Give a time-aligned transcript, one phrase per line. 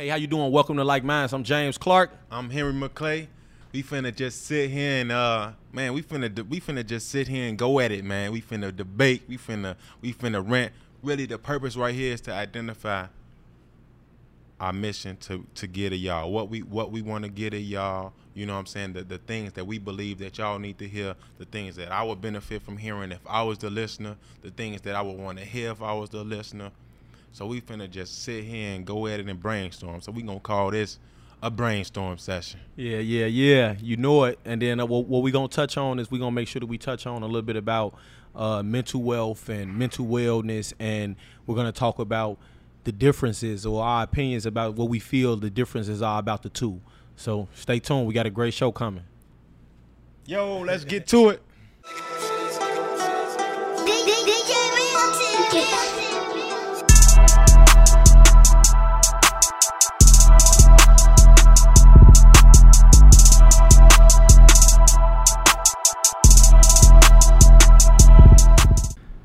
[0.00, 0.50] Hey, how you doing?
[0.50, 1.34] Welcome to LykeMinds.
[1.34, 2.10] I'm James Clark.
[2.30, 3.26] I'm Henry McClay.
[3.70, 7.46] We finna just sit here and uh man, we finna we finna just sit here
[7.46, 8.32] and go at it, man.
[8.32, 9.24] We finna debate.
[9.28, 10.72] We finna we finna rant.
[11.02, 13.08] Really, the purpose right here is to identify
[14.58, 16.32] our mission to to get at y'all.
[16.32, 18.14] What we what we want to get at y'all.
[18.32, 18.94] You know what I'm saying?
[18.94, 22.02] The the things that we believe that y'all need to hear, the things that I
[22.04, 25.36] would benefit from hearing if I was the listener, the things that I would want
[25.40, 26.70] to hear if I was the listener.
[27.32, 30.00] So we finna just sit here and go at it and brainstorm.
[30.00, 30.98] So we gonna call this
[31.42, 32.60] a brainstorm session.
[32.76, 33.74] Yeah, yeah, yeah.
[33.80, 34.38] You know it.
[34.44, 36.48] And then uh, what, what we're going to touch on is we're going to make
[36.48, 37.94] sure that we touch on a little bit about
[38.34, 40.72] uh, mental wealth and mental wellness.
[40.78, 41.16] And
[41.46, 42.38] we're to talk about
[42.84, 46.80] the differences or our opinions about what we feel the differences are about the two.
[47.16, 48.06] So stay tuned.
[48.06, 49.04] We got a great show coming.
[50.26, 51.42] Yo, let's get to it.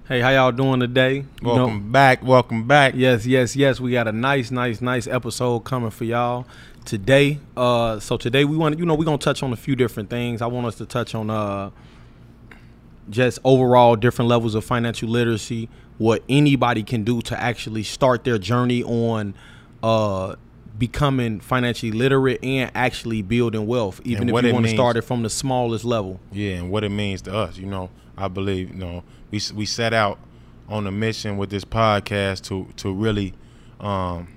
[0.07, 1.15] Hey, how y'all doing today?
[1.15, 2.23] You know- Welcome back.
[2.23, 2.93] Welcome back.
[2.95, 3.79] Yes, yes, yes.
[3.79, 6.45] We got a nice, nice, nice episode coming for y'all
[6.85, 7.39] today.
[7.57, 10.43] Uh, so today we want, you know, we're gonna touch on a few different things.
[10.43, 11.71] I want us to touch on uh,
[13.09, 18.37] just overall different levels of financial literacy, what anybody can do to actually start their
[18.37, 19.33] journey on
[19.81, 20.35] uh,
[20.77, 25.01] becoming financially literate and actually building wealth, even And if you want to start it
[25.03, 26.19] from the smallest level.
[26.31, 27.57] Yeah, and what it means to us.
[27.57, 28.69] You know, I believe.
[28.69, 29.03] You know,
[29.35, 30.17] we we set out
[30.69, 33.33] on a mission with this podcast to to really,
[33.79, 34.27] um,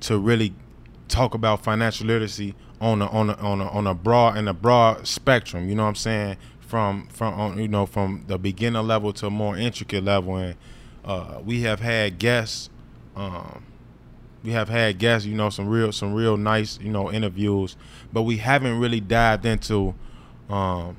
[0.00, 0.54] to really
[1.06, 4.54] talk about financial literacy on a on a on a on a broad in a
[4.54, 5.68] broad spectrum.
[5.68, 6.36] You know what I'm saying?
[6.60, 10.56] From from you know from the beginner level to a more intricate level, and
[11.04, 12.70] uh, we have had guests.
[13.14, 13.64] Um,
[14.44, 17.76] we have had guests, you know, some real some real nice, you know, interviews,
[18.12, 19.94] but we haven't really dived into
[20.48, 20.96] um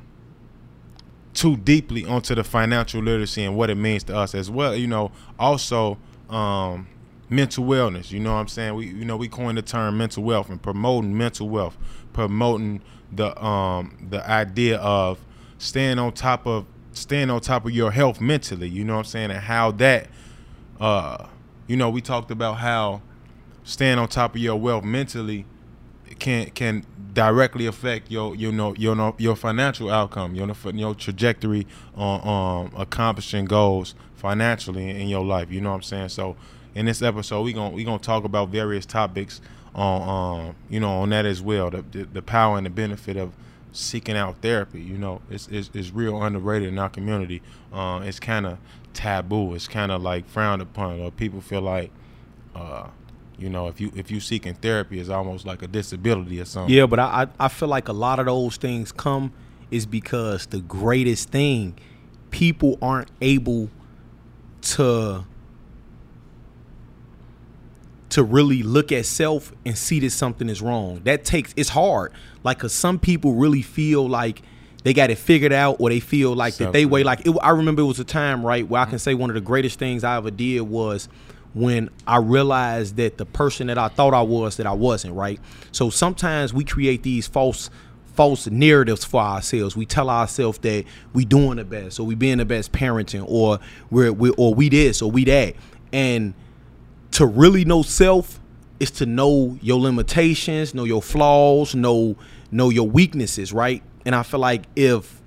[1.34, 4.76] too deeply onto the financial literacy and what it means to us as well.
[4.76, 5.98] You know, also
[6.30, 6.88] um
[7.30, 8.12] mental wellness.
[8.12, 8.76] You know what I'm saying?
[8.76, 11.78] We you know, we coined the term mental wealth and promoting mental wealth,
[12.14, 12.82] promoting
[13.12, 15.20] the um the idea of
[15.58, 19.06] staying on top of staying on top of your health mentally, you know what I'm
[19.06, 20.08] saying, and how that
[20.80, 21.28] uh
[21.68, 23.02] you know, we talked about how
[23.64, 25.46] staying on top of your wealth mentally
[26.20, 31.66] can can directly affect your you know your know your financial outcome, your your trajectory
[31.96, 35.52] on um accomplishing goals financially in your life.
[35.52, 36.10] You know what I'm saying?
[36.10, 36.36] So
[36.76, 39.42] in this episode, we gonna we gonna talk about various topics
[39.74, 41.70] on um you know on that as well.
[41.70, 43.34] The the, the power and the benefit of
[43.72, 44.82] seeking out therapy.
[44.82, 47.42] You know, it's it's, it's real underrated in our community.
[47.74, 48.58] Uh, it's kind of
[48.94, 49.56] taboo.
[49.56, 51.92] It's kind of like frowned upon, or people feel like.
[52.56, 52.88] Uh,
[53.40, 56.74] you know, if you if you seeking therapy, it's almost like a disability or something.
[56.74, 59.32] Yeah, but I, I feel like a lot of those things come
[59.72, 61.78] is because the greatest thing
[62.32, 63.70] people aren't able
[64.62, 65.26] to
[68.10, 71.02] to really look at self and see that something is wrong.
[71.04, 72.12] That takes it's hard.
[72.44, 74.42] Like cuz some people really feel like
[74.84, 77.52] they got it figured out or they feel like that they way like it, I
[77.52, 78.98] remember it was a time, right, where I can mm-hmm.
[78.98, 81.08] say one of the greatest things I ever did was
[81.54, 85.40] when I realized that the person that I thought I was that I wasn't, right?
[85.72, 87.70] So sometimes we create these false
[88.14, 89.78] false narratives for ourselves.
[89.78, 90.84] We tell ourselves that
[91.14, 93.60] we doing the best or we being the best parenting or
[93.90, 95.56] we're, we or we this or we that.
[95.94, 96.34] And
[97.12, 98.40] to really know self
[98.80, 102.18] is to know your limitations, know your flaws, know
[102.52, 103.82] know your weaknesses, right?
[104.06, 105.22] And I feel like if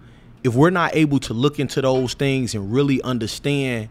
[0.44, 3.88] if we're not able to look into those things and really understand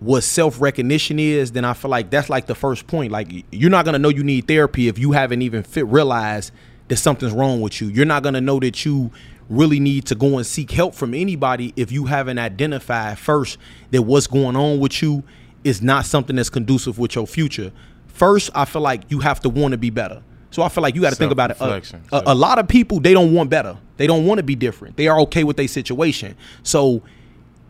[0.00, 3.12] what self recognition is, then I feel like that's like the first point.
[3.12, 6.52] Like you're not gonna know you need therapy if you haven't even fit realized
[6.88, 7.88] that something's wrong with you.
[7.88, 9.10] You're not gonna know that you
[9.48, 13.58] really need to go and seek help from anybody if you haven't identified first
[13.92, 15.22] that what's going on with you
[15.64, 17.72] is not something that's conducive with your future.
[18.06, 20.22] First, I feel like you have to want to be better.
[20.50, 21.60] So I feel like you got to think about it.
[21.60, 21.80] Uh,
[22.12, 23.76] a, a, a lot of people they don't want better.
[23.96, 24.96] They don't want to be different.
[24.96, 26.36] They are okay with their situation.
[26.62, 27.02] So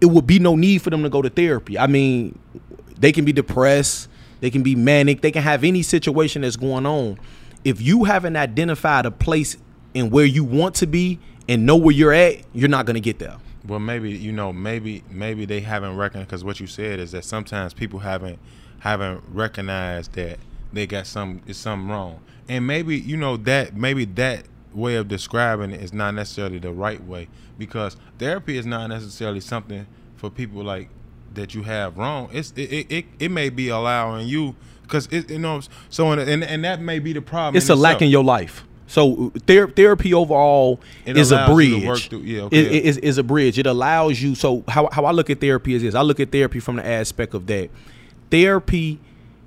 [0.00, 1.78] it would be no need for them to go to therapy.
[1.78, 2.38] I mean,
[2.98, 4.08] they can be depressed,
[4.40, 7.18] they can be manic, they can have any situation that's going on.
[7.64, 9.56] If you haven't identified a place
[9.94, 13.00] and where you want to be and know where you're at, you're not going to
[13.00, 13.36] get there.
[13.66, 17.24] Well, maybe you know, maybe maybe they haven't recognized because what you said is that
[17.24, 18.38] sometimes people haven't
[18.80, 20.38] haven't recognized that
[20.72, 25.08] they got some is something wrong, and maybe you know that maybe that way of
[25.08, 27.26] describing it is not necessarily the right way
[27.58, 29.86] because therapy is not necessarily something
[30.16, 30.88] for people like
[31.34, 32.28] that you have wrong.
[32.32, 35.60] It's it it, it, it may be allowing you because it you know
[35.90, 37.56] so and, and and that may be the problem.
[37.56, 38.64] It's in a lack in your life.
[38.88, 42.08] So ther- therapy overall It is a allows you to bridge.
[42.08, 42.58] through- yeah, okay.
[42.60, 43.58] It- it is, is a bridge.
[43.58, 44.34] It allows you.
[44.36, 45.94] So how how I look at therapy is this.
[45.96, 47.68] I look at therapy from the aspect of that.
[48.30, 48.98] Therapy,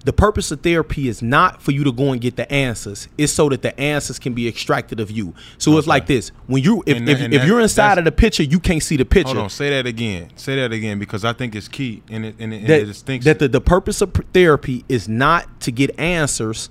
[0.06, 3.08] the purpose of therapy is not for you to go and get the answers.
[3.18, 5.34] It's so that the answers can be extracted of you.
[5.58, 8.12] So it's like this: when you if, And if, if that- you're inside of the
[8.12, 9.34] picture, you can't see the picture.
[9.34, 10.30] Hold on, say that again.
[10.36, 12.86] Say that again because I think it's key in it in, it, in that, the
[12.86, 13.30] distinction.
[13.30, 16.70] that the, the purpose of therapy is not to get answers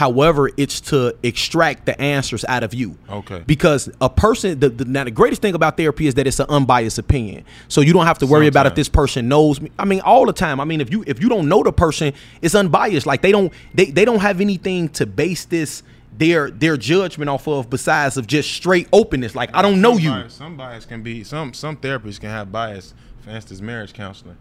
[0.00, 2.96] however it's to extract the answers out of you.
[3.10, 3.44] Okay.
[3.46, 6.46] because a person the, the, now the greatest thing about therapy is that it's an
[6.48, 7.44] unbiased opinion.
[7.68, 9.70] So you don't have to worry about if this person knows me.
[9.78, 10.58] I mean all the time.
[10.58, 13.04] I mean if you if you don't know the person it's unbiased.
[13.06, 15.82] Like they don't they, they don't have anything to base this
[16.16, 19.34] their their judgment off of besides of just straight openness.
[19.34, 20.10] Like i don't know Some you.
[20.12, 22.94] Bias- Some bias can be some some therapists can have bias.
[23.20, 24.38] For instance, marriage counseling.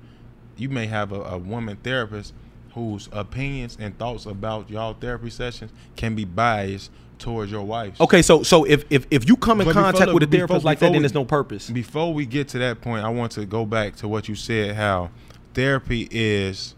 [0.56, 2.34] You may have a, a woman therapist
[2.74, 8.00] whose opinions and thoughts about y'all therapy sessions can be biased towards your wife.
[8.00, 10.48] okay so so if if, if you come in But contact look, with a before-
[10.48, 13.10] therapist like that before then there's no purpose Before we get to that point, I
[13.10, 14.75] want to go back to what you said.
[14.75, 15.10] How
[15.54, 16.75] therapy is,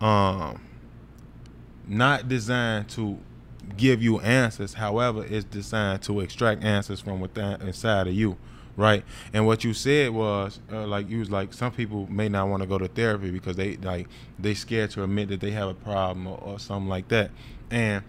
[0.00, 0.60] um,
[1.86, 3.18] not designed to
[3.76, 4.74] give you answers.
[4.74, 8.36] However, it's designed to extract answers from within inside of you,
[8.76, 9.04] right?
[9.32, 12.62] And what you said was uh, like you was like some people may not want
[12.62, 15.74] to go to therapy because they like they scared to admit that they have a
[15.74, 17.30] problem or, or something like that,
[17.70, 18.04] and.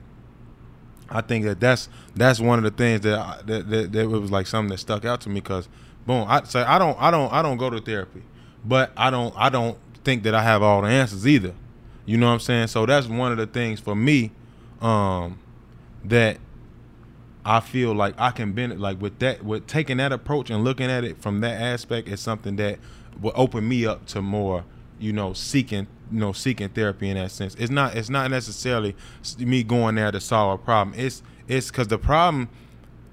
[1.09, 4.31] I think that that's that's one of the things that I, that, that that was
[4.31, 5.69] like something that stuck out to me because
[6.05, 8.23] boom I say I don't I don't I don't go to therapy
[8.63, 11.53] but I don't I don't think that I have all the answers either
[12.05, 14.31] you know what I'm saying so that's one of the things for me
[14.81, 15.39] um
[16.03, 16.37] that
[17.45, 20.89] I feel like I can benefit like with that with taking that approach and looking
[20.89, 22.79] at it from that aspect is something that
[23.21, 24.65] will open me up to more
[24.99, 27.53] you know seeking you know seeking therapy in that sense.
[27.55, 28.95] It's not it's not necessarily
[29.37, 30.99] me going there to solve a problem.
[30.99, 32.49] It's it's because the problem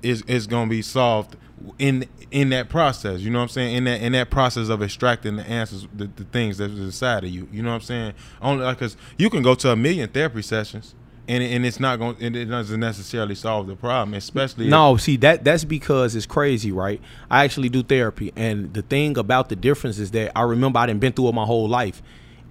[0.03, 1.37] is is going to be solved
[1.79, 3.77] in in that process you know what i'm saying?
[3.77, 7.31] In that in that process of extracting the answers the, the things that's inside of
[7.31, 8.15] you you know what i'm saying?
[8.41, 10.95] Only because you can go to a million therapy sessions
[11.29, 15.17] and, and it's not going and it doesn't necessarily solve the problem especially No, see
[15.19, 17.01] that that's because it's crazy, right?
[17.31, 20.87] I actually do therapy, and the thing about the difference is that I remember I
[20.87, 22.03] didn't been through it my whole life.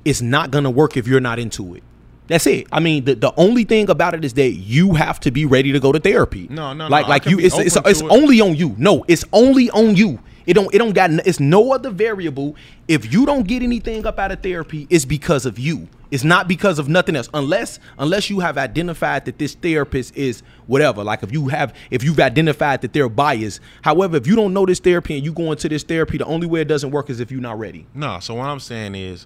[0.06, 1.84] It's not gonna work if you're not into it.
[2.28, 2.68] That's it.
[2.72, 5.74] I mean, the, the only thing about it is that you have to be ready
[5.74, 6.48] to go to therapy.
[6.50, 7.40] No, no, no, like I like you.
[7.40, 8.10] It's it's, it's it.
[8.10, 8.74] only on you.
[8.78, 10.20] No, it's only on you.
[10.46, 12.56] It don't it don't got it's no other variable.
[12.88, 15.88] If you don't get anything up out of therapy, it's because of you.
[16.12, 17.30] It's not because of nothing else.
[17.34, 21.04] Unless unless you have identified that this therapist is whatever.
[21.04, 23.62] Like if you have if you've identified that they're biased.
[23.82, 26.48] However, if you don't know this therapy and you go into this therapy, the only
[26.48, 27.88] way it doesn't work is if you're not ready.
[27.94, 29.26] No, so what I'm saying is,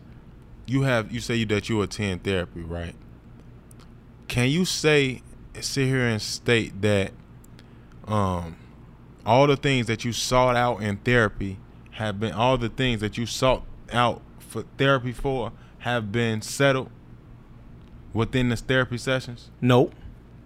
[0.67, 2.95] you have you say that you attend therapy, right?
[4.27, 5.21] Can you say
[5.59, 7.11] sit here and state that
[8.07, 8.57] um
[9.25, 11.57] all the things that you sought out in therapy
[11.91, 16.89] have been all the things that you sought out for therapy for have been settled
[18.13, 19.49] within the therapy sessions?
[19.61, 19.91] No.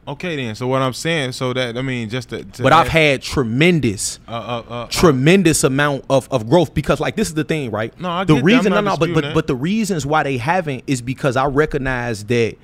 [0.08, 0.56] Okay then.
[0.56, 4.20] So what I'm saying, so that I mean just to, to But I've had tremendous
[4.28, 7.70] uh, uh, uh, uh, tremendous amount of, of growth because like this is the thing
[7.70, 8.46] right No, I the get that.
[8.46, 9.34] reason I'm no not no but but that.
[9.36, 12.56] but the reasons why they haven't is because i recognize that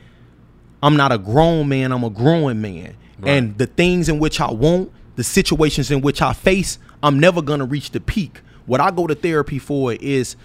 [0.82, 3.30] i'm not a grown man i'm a growing man Right.
[3.32, 7.42] and the things in which i want the situations in which i face i'm never
[7.42, 10.36] going to reach the peak what i go to therapy for is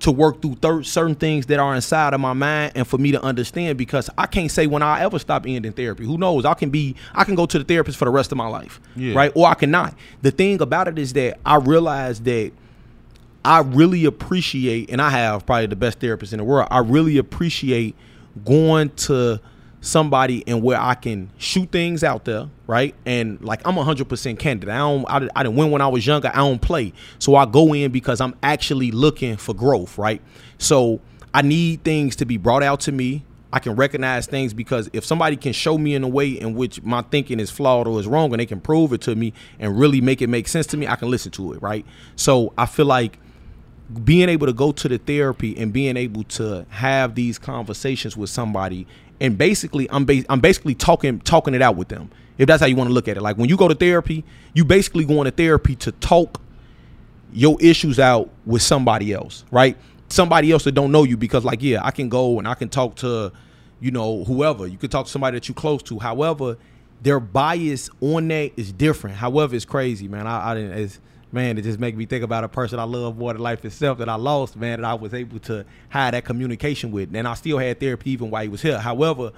[0.00, 3.12] to work through thir- certain things that are inside of my mind and for me
[3.12, 6.04] to understand because I can't say when I ever stop ending therapy.
[6.04, 6.44] Who knows?
[6.44, 8.80] I can be I can go to the therapist for the rest of my life.
[8.96, 9.14] Yeah.
[9.14, 9.32] Right?
[9.34, 9.94] Or I cannot.
[10.22, 12.52] The thing about it is that I realize that
[13.44, 16.68] I really appreciate, and I have probably the best therapist in the world.
[16.70, 17.94] I really appreciate
[18.44, 19.40] going to
[19.80, 22.94] somebody and where I can shoot things out there, right?
[23.06, 24.68] And like I'm 100% candid.
[24.68, 26.30] I don't, I, I didn't win when I was younger.
[26.32, 30.20] I don't play, so I go in because I'm actually looking for growth, right?
[30.58, 31.00] So
[31.32, 33.24] I need things to be brought out to me.
[33.52, 36.82] I can recognize things because if somebody can show me in a way in which
[36.82, 39.78] my thinking is flawed or is wrong, and they can prove it to me and
[39.78, 41.84] really make it make sense to me, I can listen to it, right?
[42.14, 43.18] So I feel like
[44.04, 48.30] being able to go to the therapy and being able to have these conversations with
[48.30, 48.86] somebody
[49.20, 52.10] and basically I'm ba- I'm basically talking talking it out with them.
[52.38, 53.22] If that's how you want to look at it.
[53.22, 54.24] Like when you go to therapy,
[54.54, 56.40] you basically going to therapy to talk
[57.32, 59.76] your issues out with somebody else, right?
[60.08, 62.68] Somebody else that don't know you because like yeah, I can go and I can
[62.68, 63.32] talk to
[63.80, 64.66] you know whoever.
[64.66, 65.98] You could talk to somebody that you close to.
[65.98, 66.56] However,
[67.02, 69.16] their bias on that is different.
[69.16, 70.26] However, it's crazy, man.
[70.26, 70.72] I, I didn't
[71.32, 73.98] man, it just make me think about a person I love more than life itself
[73.98, 77.14] that I lost, man, that I was able to have that communication with.
[77.14, 78.78] And I still had therapy even while he was here.
[78.78, 79.32] However,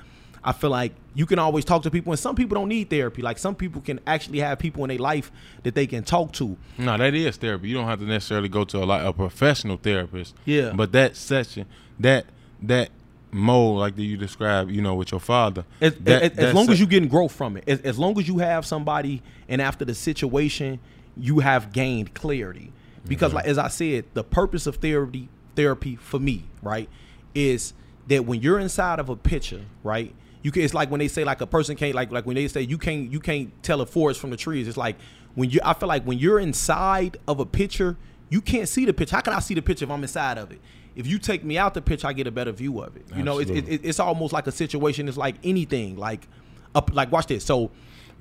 [0.45, 3.23] I feel like you can always talk to people, and some people don't need therapy.
[3.23, 5.31] Like some people can actually have people in their life
[5.63, 6.57] that they can talk to.
[6.79, 7.69] No, that is therapy.
[7.69, 10.35] You don't have to necessarily go to a like a professional therapist.
[10.45, 10.73] Yeah.
[10.75, 11.67] But that session,
[12.01, 12.27] that
[12.63, 12.91] that
[13.31, 15.65] mold like that you described, you know, with your father.
[15.81, 18.27] As, that, as, as long as you're getting growth from it, as, as long as
[18.27, 20.81] you have somebody, and after the situation,
[21.17, 22.73] you have gained clarity.
[23.07, 23.37] Because, Mm-hmm.
[23.37, 26.89] like as I said, the purpose of therapy, therapy for me, right,
[27.35, 27.75] is
[28.07, 30.63] that when you're inside of a picture, right, you can.
[30.63, 32.79] It's like when they say like a person can't like like when they say you
[32.79, 34.69] can't you can't tell a forest from the trees.
[34.69, 34.97] It's like
[35.35, 35.61] when you.
[35.65, 37.97] I feel like when you're inside of a picture,
[38.31, 39.17] you can't see the picture.
[39.17, 40.61] How can I see the picture if I'm inside of it?
[40.95, 43.07] If you take me out the picture, I get a better view of it.
[43.17, 43.89] You know, it's, it, Absolutely.
[43.89, 45.09] it's almost like a situation.
[45.09, 45.97] It's like anything.
[45.97, 46.29] Like,
[46.75, 46.93] up.
[46.93, 47.45] Like watch this.
[47.45, 47.71] So,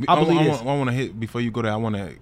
[0.07, 0.61] I I, believe I, this.
[0.61, 1.73] I want to hit before you go there.
[1.73, 2.15] I want to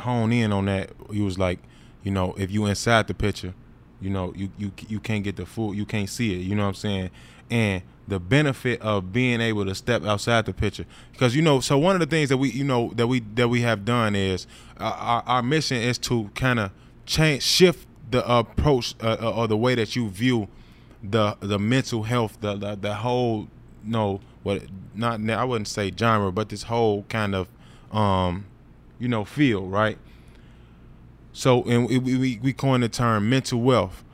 [0.00, 0.90] hone in on that.
[1.12, 1.58] He was like,
[2.02, 3.54] you know, if you inside the picture,
[4.00, 6.38] you know, you you you can't get the full, you can't see it.
[6.38, 7.10] You know what I'm saying?
[7.50, 11.78] And the benefit of being able to step outside the picture, because you know, so
[11.78, 14.46] one of the things that we, you know, that we that we have done is
[14.78, 16.70] our, our mission is to kind of
[17.06, 20.48] change, shift the approach uh, uh, or the way that you view
[21.02, 23.48] the the mental health, the the, the whole
[23.84, 24.62] no what
[24.94, 27.48] not I wouldn't say genre, but this whole kind of
[27.92, 28.46] um
[29.00, 29.98] you know feel right.
[31.32, 34.04] So and we we, we coined the term mental wealth.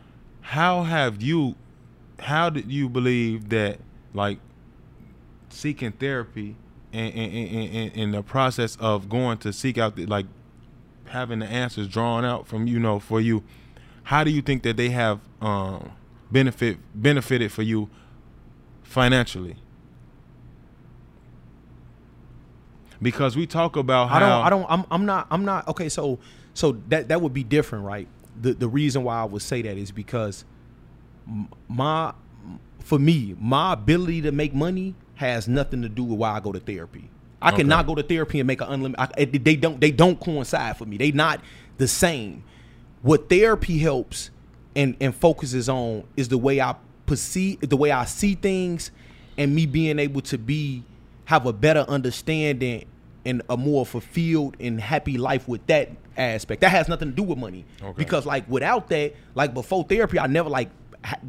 [0.40, 1.56] How have you?
[2.20, 3.78] How did you believe that
[4.14, 4.38] like
[5.50, 6.56] seeking therapy
[6.92, 10.26] and and, and, and, the process of going to seek out the, like
[11.06, 13.42] having the answers drawn out from you know for you
[14.04, 15.90] how do you think that they have um,
[16.30, 17.90] benefit benefited for you
[18.84, 19.56] financially?
[23.02, 24.44] Because we talk about how I don't.
[24.46, 24.66] I don't.
[24.70, 24.84] I'm.
[24.90, 25.26] I'm not.
[25.30, 25.68] I'm not.
[25.68, 25.88] Okay.
[25.88, 26.18] So.
[26.54, 28.08] So that that would be different, right?
[28.40, 30.44] The the reason why I would say that is because
[31.68, 32.14] my
[32.80, 36.52] for me my ability to make money has nothing to do with why I go
[36.52, 37.10] to therapy.
[37.42, 37.58] I Okay.
[37.58, 39.12] cannot go to therapy and make an unlimited.
[39.18, 39.80] I, they don't.
[39.80, 40.96] They don't coincide for me.
[40.96, 41.40] They not
[41.76, 42.42] the same.
[43.02, 44.30] What therapy helps
[44.74, 46.74] and and focuses on is the way I
[47.04, 48.90] perceive, the way I see things,
[49.36, 50.82] and me being able to be
[51.26, 52.86] have a better understanding
[53.24, 56.60] and a more fulfilled and happy life with that aspect.
[56.62, 57.64] That has nothing to do with money.
[57.82, 57.92] Okay.
[57.96, 60.70] Because like without that, like before therapy, I never like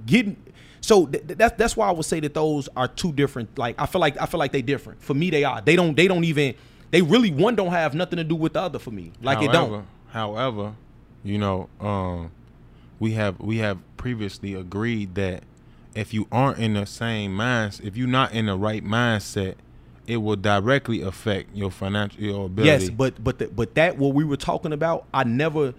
[0.05, 0.37] getting.
[0.81, 3.57] So th- th- that's that's why I would say that those are two different.
[3.57, 5.01] Like I feel like I feel like they different.
[5.01, 5.61] For me, they are.
[5.61, 5.95] They don't.
[5.95, 6.55] They don't even.
[6.91, 9.11] They really one don't have nothing to do with the other for me.
[9.21, 9.85] Like it don't.
[10.09, 10.75] However,
[11.23, 12.31] you know, um,
[12.99, 15.43] we have we have previously agreed that
[15.95, 19.55] if you aren't in the same minds, if you're not in the right mindset,
[20.07, 22.83] it will directly affect your financial your ability.
[22.83, 25.73] Yes, but but the, but that what we were talking about, I never,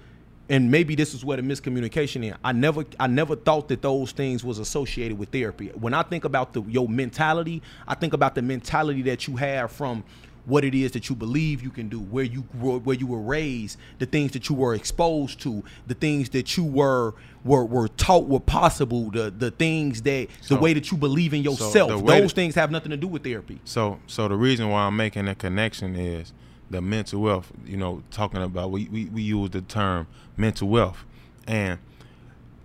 [0.50, 2.34] and maybe this is where the miscommunication is.
[2.44, 5.68] I never I never thought that those things was associated with therapy.
[5.68, 9.72] When I think about the your mentality, I think about the mentality that you have
[9.72, 10.04] from
[10.48, 13.20] what it is that you believe you can do, where you grew, where you were
[13.20, 17.14] raised, the things that you were exposed to, the things that you were
[17.44, 21.34] were were taught were possible, the the things that So- the way that you believe
[21.34, 22.00] in yourself.
[22.02, 23.60] way those that- things have nothing to do with therapy.
[23.64, 26.32] So so the reason why I'm making a connection is
[26.70, 27.52] the mental wealth.
[27.66, 31.04] You know, talking about we we, we use the term mental wealth,
[31.46, 31.78] and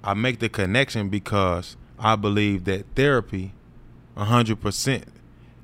[0.05, 3.51] I make the connection because I believe that therapy,
[4.17, 5.05] hundred percent,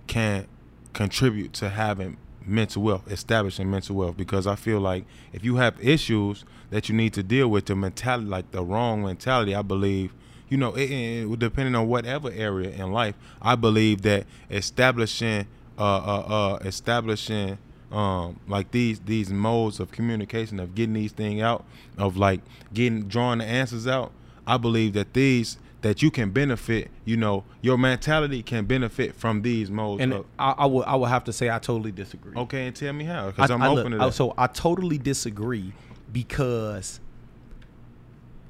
[0.07, 0.47] can
[0.93, 4.17] contribute to having mental wealth, establishing mental wealth.
[4.17, 7.75] Because I feel like if you have issues that you need to deal with, the
[7.75, 10.13] mentality, like the wrong mentality, I believe
[10.49, 15.45] you know, it, it, depending on whatever area in life, I believe that establishing,
[15.77, 17.59] uh, uh, uh, establishing,
[17.91, 21.65] um, like these these modes of communication of getting these things out,
[21.97, 22.41] of like
[22.73, 24.11] getting drawing the answers out.
[24.45, 26.89] I believe that these that you can benefit.
[27.05, 30.01] You know, your mentality can benefit from these modes.
[30.01, 32.35] And of, I, I would I would have to say I totally disagree.
[32.35, 34.13] okay, and tell me how, because I'm I open look, to that.
[34.13, 35.73] So I totally disagree
[36.11, 36.99] because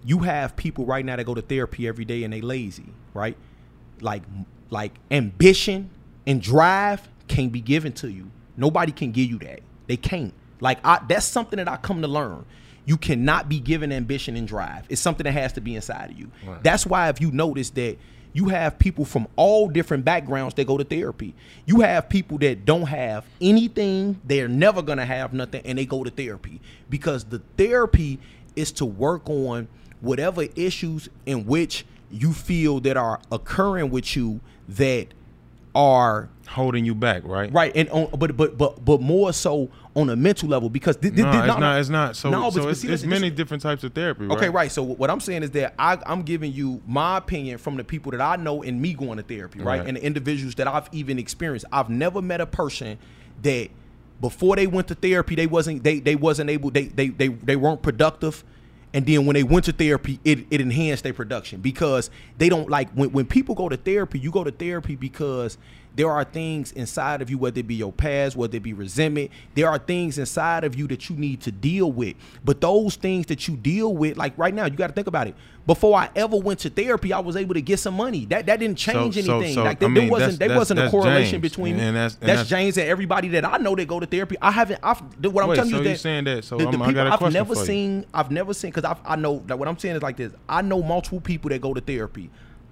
[0.04, 3.38] you have people right now that go to therapy every day and they lazy, right?
[4.02, 4.24] Like
[4.70, 5.90] like ambition
[6.26, 8.32] and drive can't be given to you.
[8.58, 9.62] Nobody can give you that.
[9.88, 10.34] They can't.
[10.60, 12.46] Like I that's something that I come to learn.
[12.90, 14.88] You cannot be given ambition and drive.
[14.90, 16.32] It's something that has to be inside of you.
[16.44, 16.64] Right.
[16.64, 18.00] That's why if you notice that
[18.34, 21.36] you have people from all different backgrounds that go to therapy.
[21.68, 26.04] You have people that don't have anything, they're never gonna have nothing, and they go
[26.04, 26.62] to therapy.
[26.90, 28.18] Because the therapy
[28.56, 29.68] is to work on
[30.02, 35.10] whatever issues in which you feel that are occurring with you that
[35.76, 37.52] are holding you back, right?
[37.54, 41.14] Right, and on, but but but but more so on a mental level because th-
[41.14, 41.80] th- no, th- it's no, not.
[41.80, 42.16] It's not.
[42.16, 44.26] So, no, so it's, it's many different types of therapy.
[44.26, 44.38] Right?
[44.38, 44.72] Okay, right.
[44.72, 48.12] So what I'm saying is that I, am giving you my opinion from the people
[48.12, 49.80] that I know and me going to therapy, right?
[49.80, 49.88] right?
[49.88, 51.66] And the individuals that I've even experienced.
[51.72, 52.98] I've never met a person
[53.44, 53.70] that
[54.20, 57.56] before they went to therapy they wasn't they they wasn't able they they they, they
[57.56, 58.44] weren't productive
[58.94, 62.70] and then when they went to therapy it, it enhanced their production because they don't
[62.70, 65.58] like when, when people go to therapy you go to therapy because
[66.00, 69.30] there are things inside of you, whether it be your past, whether it be resentment,
[69.54, 72.16] there are things inside of you that you need to deal with.
[72.46, 75.28] But those things that you deal with, like right now, you got to think about
[75.28, 75.36] it.
[75.68, 78.24] Before I ever went to therapy, I was able to get some money.
[78.28, 79.54] That that didn't change so, anything.
[79.54, 81.52] So, so, like there, mean, there wasn't there wasn't a correlation James.
[81.52, 84.06] between and that's, and that's, that's, James and everybody that I know that go to
[84.06, 84.38] therapy.
[84.42, 84.80] I haven't.
[84.82, 86.46] I've, what I'm Wait, telling you is that saying that.
[86.46, 88.06] So the, the people, I have never seen.
[88.14, 90.32] I've never seen because I know that what I'm saying is like this.
[90.48, 92.30] I know multiple people that go to therapy.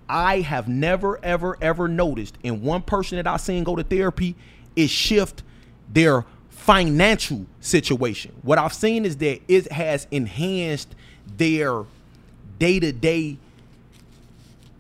[0.10, 4.36] I have never, ever, ever noticed in one person that I've seen go to therapy
[4.76, 5.44] is shift
[5.92, 8.34] their financial situation.
[8.42, 10.96] What I've seen is that it has enhanced
[11.38, 11.86] their
[12.60, 13.38] day to day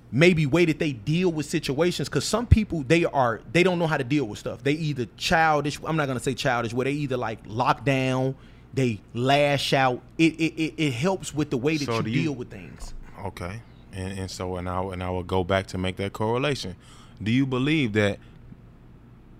[0.09, 2.07] maybe way that they deal with situations.
[2.07, 4.63] Because some people they are they don't know how to deal with stuff.
[4.63, 8.35] They either childish i'm not going to say childish where they either like lock down
[8.73, 10.01] they lash out.
[10.17, 12.93] It it, it, it helps with the way that so you, you deal with things.
[13.25, 13.61] Okay
[13.93, 16.75] and, and so and I and I will go back to make that correlation.
[17.21, 18.19] Do you believe that?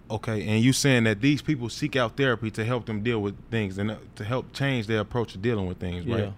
[0.09, 3.35] Okay, and you saying that these people seek out therapy to help them deal with
[3.51, 6.23] things and uh, to help change their approach to dealing with things, right?
[6.25, 6.31] Yeah.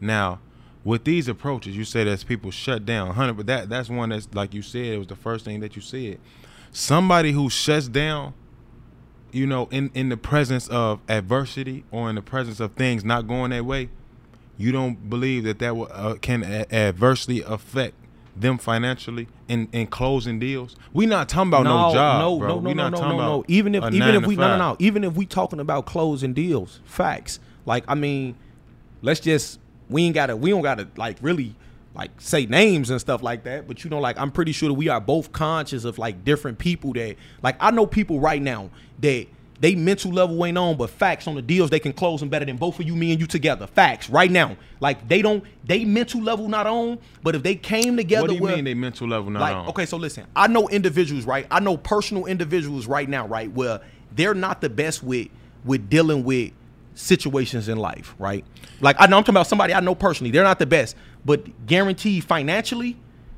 [0.00, 0.38] Now,
[0.84, 4.28] with these approaches, you say that people shut down, hundred, but that that's one that's
[4.32, 6.20] like you said, it was the first thing that you said.
[6.70, 8.32] Somebody who shuts down,
[9.32, 13.26] you know, in in the presence of adversity or in the presence of things not
[13.26, 13.88] going their way,
[14.58, 17.94] you don't believe that that will, uh, can a- adversely affect
[18.34, 20.76] them financially in, in closing deals.
[20.92, 22.48] We not talking about no, no job, no, bro.
[22.60, 23.44] No, no, no, no, no, no.
[23.48, 24.76] Even if even if we no, no, no.
[24.78, 27.40] Even if we talking about closing deals, facts.
[27.64, 28.36] Like I mean,
[29.02, 29.58] let's just
[29.88, 31.54] we ain't gotta we don't gotta like really
[31.94, 33.66] like say names and stuff like that.
[33.66, 36.58] But you know, like I'm pretty sure that we are both conscious of like different
[36.58, 38.70] people that like I know people right now
[39.00, 39.26] that
[39.60, 42.44] they mental level ain't on, but facts on the deals they can close them better
[42.44, 43.66] than both of you, me and you together.
[43.66, 44.56] Facts right now.
[44.80, 48.34] Like they don't, they mental level not on, but if they came together, what do
[48.36, 49.68] you with, mean they mental level not like, on?
[49.68, 51.46] Okay, so listen, I know individuals, right?
[51.50, 53.80] I know personal individuals right now, right, where
[54.14, 55.28] they're not the best with
[55.64, 56.52] with dealing with
[56.94, 58.44] situations in life, right?
[58.80, 60.30] Like I know I'm talking about somebody I know personally.
[60.30, 62.96] They're not the best, but guaranteed financially,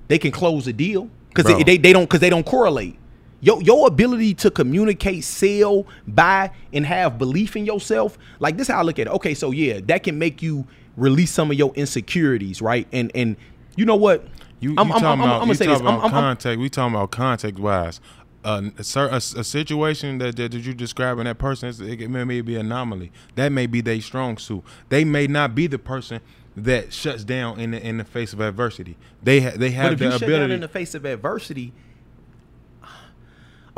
[0.09, 2.98] they can close a deal because they, they they don't because they don't correlate.
[3.40, 8.81] Your your ability to communicate, sell, buy, and have belief in yourself, like this how
[8.81, 9.12] I look at it.
[9.14, 12.88] Okay, so yeah, that can make you release some of your insecurities, right?
[12.92, 13.37] And and
[13.77, 14.27] you know what?
[14.61, 15.81] You, you I'm, talking I'm, about, I'm, I'm, gonna say this.
[15.81, 16.59] About context.
[16.59, 18.01] we talking about context wise.
[18.44, 22.55] Uh, a, a, a, situation that, that, you describing that person it may, may be
[22.57, 23.11] anomaly.
[23.35, 24.62] That may be their strong suit.
[24.90, 26.20] They may not be the person
[26.57, 28.96] that shuts down in the in the face of adversity.
[29.22, 31.05] They ha, they have but if the you ability shut down in the face of
[31.05, 31.72] adversity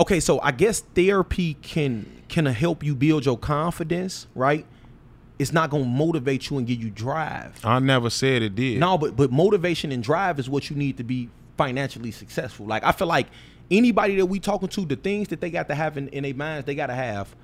[0.00, 4.64] okay, so I guess therapy can can help you build your confidence, right?
[5.38, 7.64] It's not gonna motivate you and give you drive.
[7.64, 8.80] I never said it did.
[8.80, 12.66] No, but but motivation and drive is what you need to be financially successful.
[12.66, 13.28] Like I feel like
[13.70, 16.34] anybody that we talking to, the things that they got to have in, in their
[16.34, 17.34] minds, they gotta have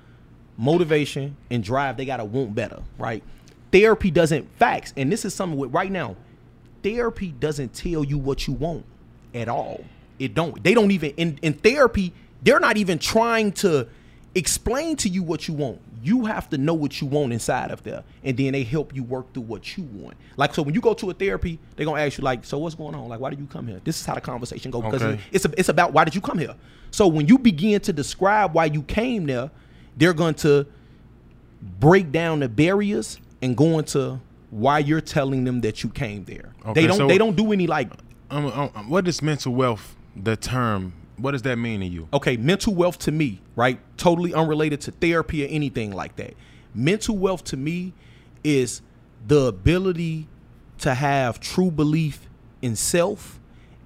[0.57, 1.97] motivation and drive.
[1.97, 3.23] They gotta want better, right?
[3.71, 6.15] Therapy doesn't facts, and this is something with right now.
[6.83, 8.85] Therapy doesn't tell you what you want
[9.33, 9.83] at all.
[10.19, 10.63] It don't.
[10.63, 13.87] They don't even in, in therapy they're not even trying to
[14.35, 15.81] explain to you what you want.
[16.03, 19.03] You have to know what you want inside of there, and then they help you
[19.03, 20.15] work through what you want.
[20.37, 22.75] Like so, when you go to a therapy, they're gonna ask you like, "So what's
[22.75, 23.09] going on?
[23.09, 25.21] Like, why did you come here?" This is how the conversation goes because okay.
[25.31, 26.55] it's a, it's about why did you come here.
[26.91, 29.51] So when you begin to describe why you came there,
[29.97, 30.67] they're going to
[31.79, 34.19] break down the barriers and go into
[34.49, 36.53] why you're telling them that you came there.
[36.65, 37.89] Okay, they don't so they don't do any like.
[38.29, 39.95] Um, um, what is mental wealth?
[40.15, 42.07] The term what does that mean to you?
[42.13, 43.79] Okay, mental wealth to me, right?
[43.97, 46.33] Totally unrelated to therapy or anything like that.
[46.73, 47.93] Mental wealth to me
[48.43, 48.81] is
[49.27, 50.27] the ability
[50.79, 52.27] to have true belief
[52.61, 53.39] in self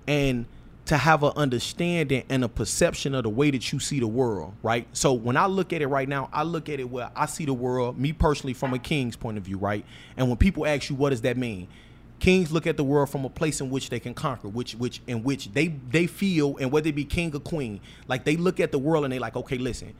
[0.07, 0.45] and
[0.85, 4.53] to have an understanding and a perception of the way that you see the world,
[4.61, 4.87] right?
[4.91, 7.45] So when I look at it right now, I look at it where I see
[7.45, 9.85] the world, me personally, from a king's point of view, right?
[10.17, 11.69] And when people ask you, what does that mean?
[12.21, 15.01] Kings look at the world from a place in which they can conquer, which which
[15.07, 18.59] in which they they feel, and whether it be king or queen, like they look
[18.59, 19.95] at the world and they like, okay, listen,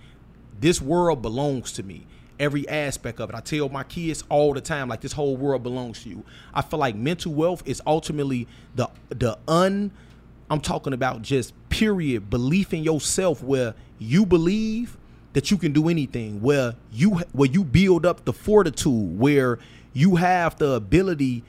[0.60, 2.06] this world belongs to me.
[2.40, 3.36] Every aspect of it.
[3.36, 6.24] I tell my kids all the time, like this whole world belongs to you.
[6.54, 9.92] I feel like mental wealth is ultimately the the un
[10.52, 14.96] I'm talking about just period belief in yourself where you believe
[15.34, 19.58] that you can do anything, where you where you build up the fortitude, where
[19.94, 21.44] you have the ability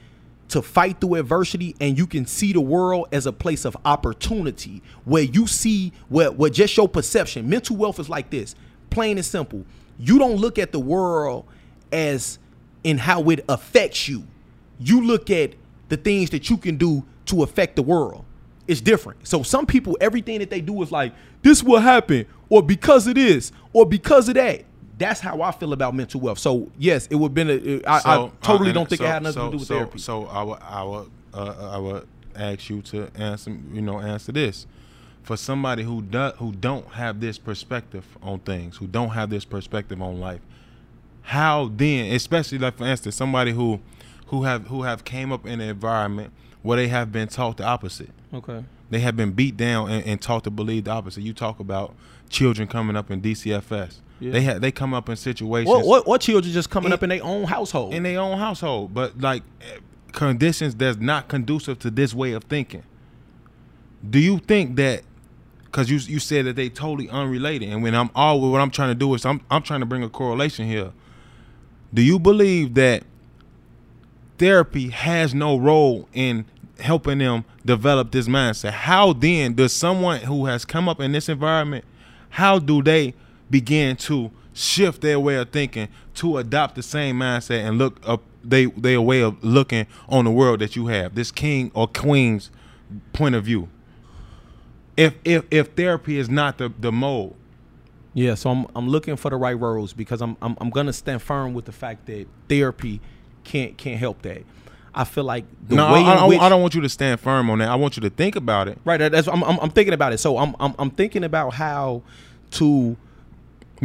[0.53, 4.83] to fight through adversity and you can see the world as a place of opportunity
[5.03, 8.53] where you see where, where just your perception mental wealth is like this
[8.91, 9.65] plain and simple.
[9.97, 11.47] You don't look at the world
[11.91, 12.37] as
[12.83, 14.27] in how it affects you.
[14.79, 15.55] You look at
[15.89, 18.23] the things that you can do to affect the world.
[18.67, 19.27] It's different.
[19.27, 23.17] So some people everything that they do is like this will happen or because it
[23.17, 24.65] is or because of that
[24.97, 26.39] that's how I feel about mental wealth.
[26.39, 27.49] So yes, it would have been.
[27.49, 29.57] A, I, so, I totally uh, don't think so, it had nothing so, to do
[29.57, 29.99] with so, therapy.
[29.99, 33.55] So I would, I would, uh, I would ask you to answer.
[33.71, 34.67] You know, answer this.
[35.23, 39.45] For somebody who does, who don't have this perspective on things, who don't have this
[39.45, 40.41] perspective on life,
[41.21, 43.79] how then, especially like for instance, somebody who,
[44.27, 47.63] who have who have came up in an environment where they have been taught the
[47.63, 48.09] opposite.
[48.33, 48.65] Okay.
[48.89, 51.21] They have been beat down and, and taught to believe the opposite.
[51.21, 51.95] You talk about
[52.29, 54.31] children coming up in DCFS yeah.
[54.31, 55.69] They have they come up in situations.
[55.69, 57.93] What, what, what children just coming in, up in their own household?
[57.93, 59.43] In their own household, but like
[60.13, 62.83] conditions that's not conducive to this way of thinking.
[64.07, 65.03] Do you think that?
[65.65, 68.89] Because you you said that they totally unrelated, and when I'm all what I'm trying
[68.89, 70.91] to do is I'm I'm trying to bring a correlation here.
[71.93, 73.03] Do you believe that
[74.37, 76.45] therapy has no role in
[76.79, 78.71] helping them develop this mindset?
[78.71, 81.85] How then does someone who has come up in this environment,
[82.29, 83.13] how do they
[83.49, 88.21] begin to shift their way of thinking to adopt the same mindset and look up
[88.43, 92.51] they their way of looking on the world that you have this king or queen's
[93.13, 93.67] point of view
[94.95, 97.35] if if if therapy is not the the mold
[98.13, 101.21] yeah so i'm i'm looking for the right roles because i'm i'm, I'm gonna stand
[101.21, 103.01] firm with the fact that therapy
[103.43, 104.43] can't can't help that
[104.95, 107.19] I feel like the no, way I, I, which, I, don't want you to stand
[107.19, 107.69] firm on that.
[107.69, 108.77] I want you to think about it.
[108.85, 108.97] Right.
[108.97, 110.19] That's I'm, I'm, I'm thinking about it.
[110.19, 112.03] So I'm, I'm I'm thinking about how
[112.51, 112.95] to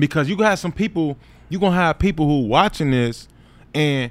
[0.01, 1.17] because you got some people
[1.49, 3.29] you're gonna have people who watching this
[3.75, 4.11] and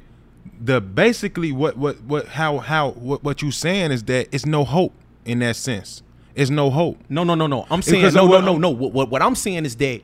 [0.60, 4.63] the basically what what what how how what, what you saying is that it's no
[4.63, 4.93] hope
[5.26, 6.02] in that sense.
[6.36, 7.00] It's no hope.
[7.10, 7.65] No no no no.
[7.69, 8.69] I'm saying because no no no no.
[8.69, 10.02] What, what, what i'm saying is that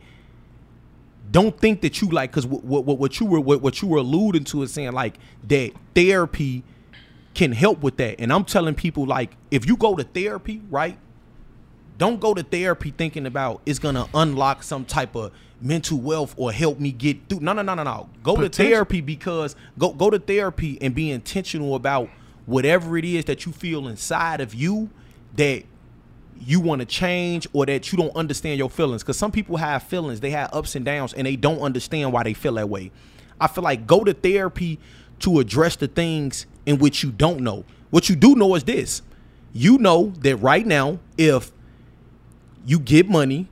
[1.31, 3.99] don't think that you like because what, what, what you were what, what you were
[3.99, 5.17] alluding to is saying like
[5.47, 6.63] that therapy
[7.33, 8.19] can help with that.
[8.19, 10.97] And i'm telling people like if you go to therapy right
[11.97, 15.31] don't go to therapy thinking about it's gonna unlock some type of
[15.63, 17.39] mental wealth or help me get through.
[17.39, 18.09] No, no, no, no, no.
[18.21, 18.49] Go Potential.
[18.49, 22.09] to therapy because go go to therapy and be intentional about
[22.45, 24.89] whatever it is that you feel inside of you
[25.35, 25.63] that
[26.45, 29.01] you want to change or that you don't understand your feelings.
[29.01, 32.23] Because some people have feelings, they have ups and downs, and they don't understand why
[32.23, 32.91] they feel that way.
[33.39, 34.79] I feel like go to therapy
[35.19, 37.63] to address the things in which you don't know.
[37.89, 39.01] What you do know is this.
[39.53, 41.51] You know that right now, if
[42.65, 43.47] you get money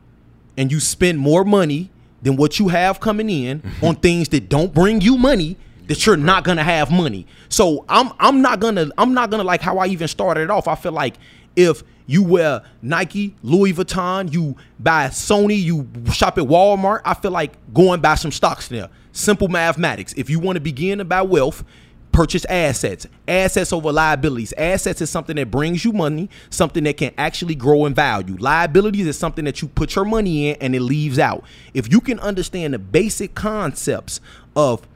[0.57, 3.85] and you spend more money than what you have coming in mm-hmm.
[3.85, 5.57] on things that don't bring you money
[5.87, 7.27] that you're not gonna have money.
[7.49, 10.67] So I'm I'm not gonna I'm not gonna like how I even started it off.
[10.67, 11.15] I feel like
[11.55, 17.31] if you wear Nike, Louis Vuitton, you buy Sony, you shop at Walmart, I feel
[17.31, 18.89] like going buy some stocks there.
[19.11, 20.13] Simple mathematics.
[20.13, 21.63] If you want to begin to buy wealth,
[22.11, 24.53] purchase assets assets over liabilities.
[24.57, 28.35] Assets is something that brings you money something that can actually grow in value.
[28.37, 31.43] Liabilities is something that you put your money in and it leaves out.
[31.73, 34.19] If you can understand the basic concepts
[34.55, 34.87] of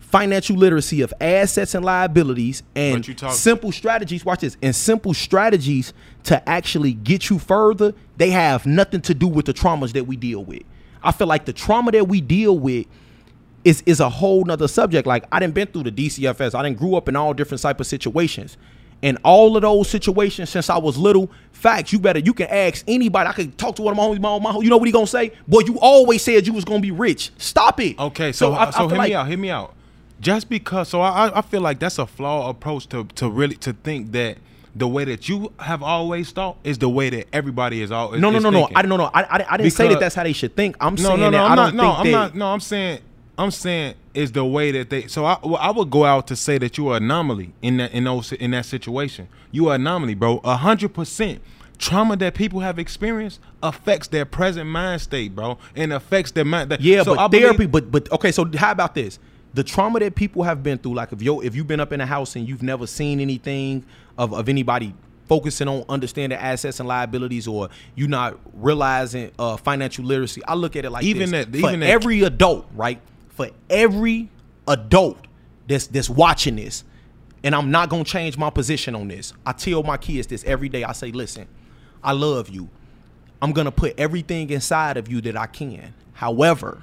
[0.00, 6.46] financial literacy of assets and liabilities and simple strategies watch this and simple strategies to
[6.46, 10.44] actually get you further they have nothing to do with the traumas that we deal
[10.44, 10.62] with.
[11.02, 12.86] I feel like the trauma that we deal with
[13.64, 15.06] is is a whole nother subject.
[15.06, 16.54] Like I didn't been through the DCFS.
[16.54, 18.56] I didn't grew up in all different type of situations.
[19.04, 22.84] And all of those situations since I was little, facts, you better you can ask
[22.86, 23.28] anybody.
[23.28, 25.06] I could talk to one of my homies, my, my you know what he gonna
[25.06, 25.32] say?
[25.48, 27.32] Boy, you always said you was gonna be rich.
[27.38, 27.98] Stop it.
[27.98, 29.74] Okay, so so, I, uh, so I hit like, me out, hit me out.
[30.20, 33.72] Just because so I I feel like that's a flawed approach to to really to
[33.72, 34.38] think that
[34.74, 38.20] the way that you have always thought is the way that everybody is always.
[38.20, 38.68] No, no, no, no.
[38.74, 39.10] I don't know.
[39.12, 40.76] I, I, I didn't because, say that that's how they should think.
[40.80, 42.34] I'm no, saying no, no, that I'm I don't not, no, I'm not.
[42.34, 43.00] No, I'm saying
[43.38, 45.06] I'm saying is the way that they.
[45.06, 47.92] So I, well, I would go out to say that you are anomaly in that
[47.92, 49.28] in those in that situation.
[49.50, 50.40] You are anomaly, bro.
[50.44, 51.40] A hundred percent
[51.78, 56.70] trauma that people have experienced affects their present mind state, bro, and affects their mind.
[56.70, 57.66] That, yeah, so but I therapy.
[57.66, 58.32] Believe, but but okay.
[58.32, 59.18] So how about this?
[59.54, 62.00] The trauma that people have been through, like if you if you've been up in
[62.00, 63.84] a house and you've never seen anything
[64.16, 64.94] of of anybody
[65.28, 70.42] focusing on understanding assets and liabilities or you not realizing uh, financial literacy.
[70.46, 71.46] I look at it like even this.
[71.46, 73.00] that even for that, every adult, right?
[73.32, 74.28] For every
[74.68, 75.26] adult
[75.66, 76.84] that's that's watching this,
[77.42, 79.32] and I'm not gonna change my position on this.
[79.44, 80.84] I tell my kids this every day.
[80.84, 81.48] I say, listen,
[82.02, 82.68] I love you.
[83.40, 85.94] I'm gonna put everything inside of you that I can.
[86.12, 86.82] However,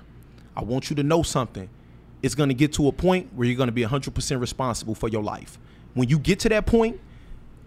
[0.55, 1.69] I want you to know something.
[2.21, 5.57] It's gonna get to a point where you're gonna be 100% responsible for your life.
[5.93, 6.99] When you get to that point,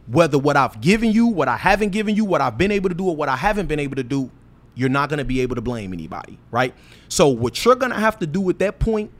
[0.06, 2.94] whether what I've given you, what I haven't given you, what I've been able to
[2.94, 4.30] do, or what I haven't been able to do,
[4.74, 6.74] you're not gonna be able to blame anybody, right?
[7.08, 9.10] So what you're gonna have to do at that point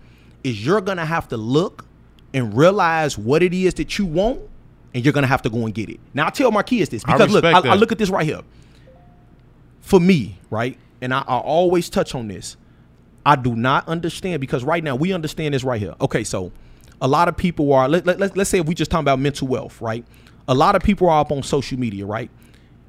[0.45, 1.85] is you're gonna have to look
[2.35, 4.41] and realize what it is that you want,
[4.95, 6.01] and you're gonna have to go and get it.
[6.15, 8.27] Now I tell my kids this I because look, I, I look at this right
[8.27, 8.41] here.
[9.81, 12.57] For me, right, and I, I always touch on this.
[13.25, 15.95] I do not understand because right now we understand this right here.
[16.01, 16.53] Okay, so
[17.01, 19.19] a lot of people are let, let, let, let's say if we just talking about
[19.19, 20.05] mental wealth, right?
[20.49, 22.31] A lot of people are up on social media, right?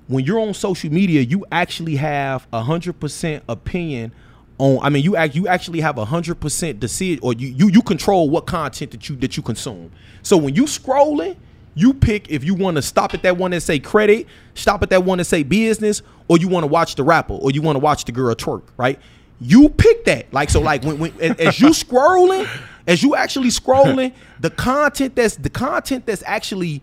[0.07, 4.11] When you're on social media, you actually have a hundred percent opinion
[4.57, 7.69] on I mean you act you actually have a hundred percent decision or you, you
[7.69, 9.91] you control what content that you that you consume.
[10.21, 11.37] So when you scrolling,
[11.75, 14.89] you pick if you want to stop at that one that say credit, stop at
[14.91, 17.75] that one that say business, or you want to watch the rapper, or you want
[17.75, 18.99] to watch the girl twerk, right?
[19.41, 20.31] You pick that.
[20.31, 22.47] Like so, like when, when as- as you scrolling,
[22.87, 26.81] as you actually scrolling, the content that's the content that's actually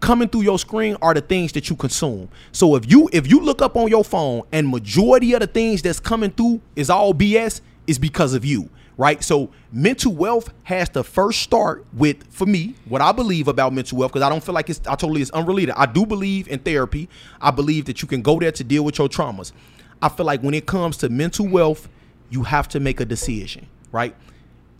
[0.00, 2.28] coming through your screen are the things that you consume.
[2.52, 5.82] So if you if you look up on your phone and majority of the things
[5.82, 9.22] that's coming through is all BS, is because of you, right?
[9.22, 13.98] So mental wealth has to first start with for me what I believe about mental
[13.98, 15.74] wealth because I don't feel like it's I totally it's unrelated.
[15.76, 17.08] I do believe in therapy.
[17.40, 19.52] I believe that you can go there to deal with your traumas.
[20.00, 21.88] I feel like when it comes to mental wealth,
[22.30, 24.14] you have to make a decision, right?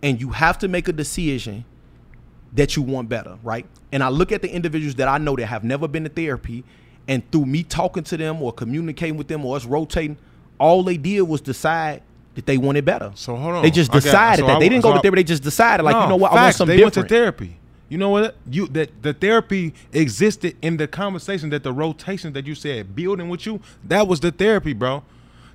[0.01, 1.65] And you have to make a decision
[2.53, 3.65] that you want better, right?
[3.91, 6.63] And I look at the individuals that I know that have never been to therapy,
[7.07, 10.17] and through me talking to them or communicating with them or us rotating,
[10.59, 12.01] all they did was decide
[12.35, 13.11] that they wanted better.
[13.15, 13.63] So hold on.
[13.63, 15.15] They just got- decided so that I- they didn't so go to therapy.
[15.17, 16.57] They just decided, like, you know what, I want facts.
[16.57, 16.97] something they different.
[16.97, 17.55] went to therapy.
[17.89, 18.35] You know what?
[18.49, 23.29] You that the therapy existed in the conversation that the rotation that you said building
[23.29, 23.61] with you.
[23.83, 25.01] That was the therapy, bro.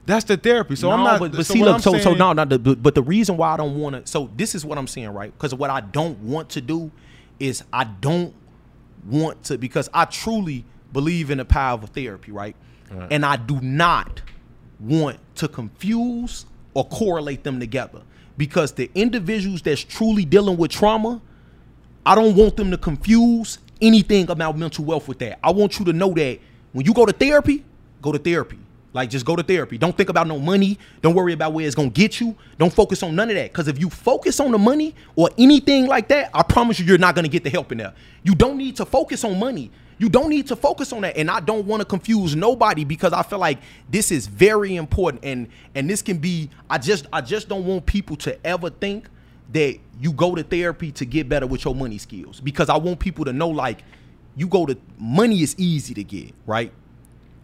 [0.07, 0.77] That's the therapy.
[0.77, 1.19] So I'm not.
[1.19, 1.75] But, but so see, look.
[1.77, 2.45] I'm So, so no, no.
[2.45, 4.11] The, but but the reason why I don't want to.
[4.11, 5.33] So this is what I'm saying, right?
[5.33, 6.90] Because what I don't want to do
[7.40, 8.35] is I don't
[9.07, 12.57] want to because I truly believe in the power of therapy, right?
[12.90, 13.09] Right.
[13.11, 14.23] And I do not
[14.79, 18.03] want to confuse or correlate them together
[18.37, 21.21] because the individuals that's truly dealing with trauma,
[22.05, 25.38] I don't want them to confuse anything about mental wealth with that.
[25.43, 26.40] I want you to know that
[26.73, 27.64] when you go to therapy,
[28.03, 28.59] go to therapy.
[28.95, 29.77] Like just go to therapy.
[29.77, 30.79] Don't think about no money.
[31.03, 32.35] Don't worry about where it's gonna get you.
[32.59, 33.53] Don't focus on none of that.
[33.53, 36.97] Cause if you focus on the money or anything like that, I promise you you're
[36.97, 37.93] not gonna get the help in there.
[38.23, 39.71] You don't need to focus on money.
[39.99, 41.17] You don't need to focus on that.
[41.17, 43.59] And I don't want to confuse nobody because I feel like
[43.91, 47.87] this is very important and and this can be I just I just don't want
[47.87, 49.09] people to ever think
[49.53, 53.01] that you go to therapy to get better with your money skills because I want
[53.01, 53.83] people to know like
[54.37, 56.73] you go to money is easy to get, right?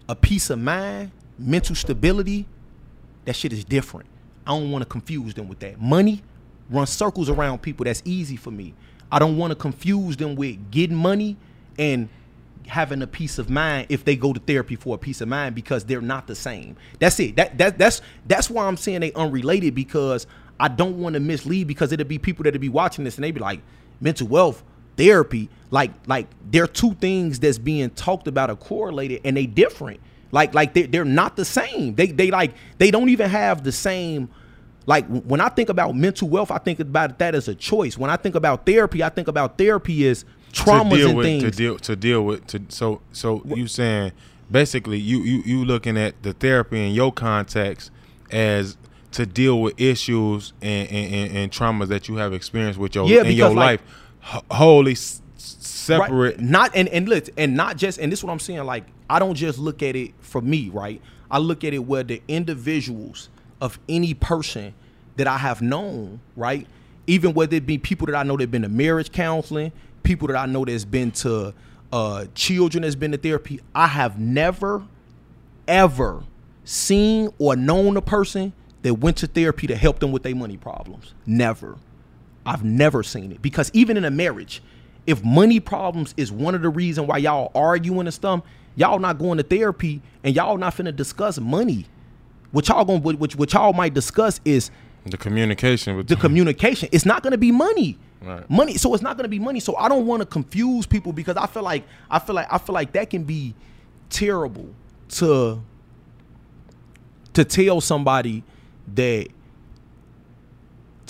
[0.08, 2.46] A peace of mind, mental stability,
[3.24, 4.08] that shit is different.
[4.46, 5.80] I don't want to confuse them with that.
[5.80, 6.22] Money
[6.70, 7.84] run circles around people.
[7.84, 8.74] That's easy for me.
[9.12, 11.36] I don't want to confuse them with getting money
[11.78, 12.08] and
[12.66, 15.54] having a peace of mind if they go to therapy for a peace of mind
[15.54, 16.76] because they're not the same.
[17.00, 17.36] That's it.
[17.36, 20.26] That that that's that's why I'm saying they unrelated because
[20.60, 23.32] I don't want to mislead because it'll be people that'll be watching this and they
[23.32, 23.60] be like
[24.00, 24.62] mental wealth
[24.96, 30.00] therapy like like they're two things that's being talked about are correlated and they different
[30.32, 31.94] like like they, they're not the same.
[31.94, 34.28] They they like they don't even have the same
[34.86, 37.98] like when i think about mental wealth i think about that as a choice.
[37.98, 41.26] When i think about therapy i think about therapy as traumas to deal and with,
[41.26, 41.42] things.
[41.44, 44.12] to deal to deal with to so so you saying
[44.50, 47.90] basically you you you looking at the therapy in your context
[48.30, 48.76] as
[49.12, 53.06] to deal with issues and and, and, and traumas that you have experienced with your
[53.06, 53.82] Yeah, in your like- life.
[54.34, 56.40] H- wholly s- separate Right.
[56.40, 58.64] Not and and look and not just and this is what I'm saying.
[58.64, 61.00] Like I don't just look at it for me, right?
[61.30, 63.28] I look at it where the individuals
[63.60, 64.74] of any person
[65.16, 66.66] that I have known, right?
[67.06, 69.72] Even whether it be people that I know that've been to marriage counseling,
[70.02, 71.54] people that I know that's been to
[71.92, 74.82] uh children that's been to therapy, I have never
[75.66, 76.24] ever
[76.64, 80.56] seen or known a person that went to therapy to help them with their money
[80.56, 81.14] problems.
[81.26, 81.76] Never.
[82.46, 84.62] I've never seen it because even in a marriage,
[85.10, 88.42] if money problems is one of the reason why y'all arguing and stuff,
[88.76, 91.86] y'all not going to therapy and y'all not finna discuss money.
[92.52, 94.70] What y'all going what, what y'all might discuss is
[95.04, 96.88] the communication with the communication.
[96.92, 97.98] It's not going to be money.
[98.22, 98.48] Right.
[98.48, 98.76] Money.
[98.76, 99.58] So it's not going to be money.
[99.60, 102.58] So I don't want to confuse people because I feel like I feel like I
[102.58, 103.54] feel like that can be
[104.10, 104.68] terrible
[105.08, 105.60] to
[107.32, 108.44] to tell somebody
[108.94, 109.28] that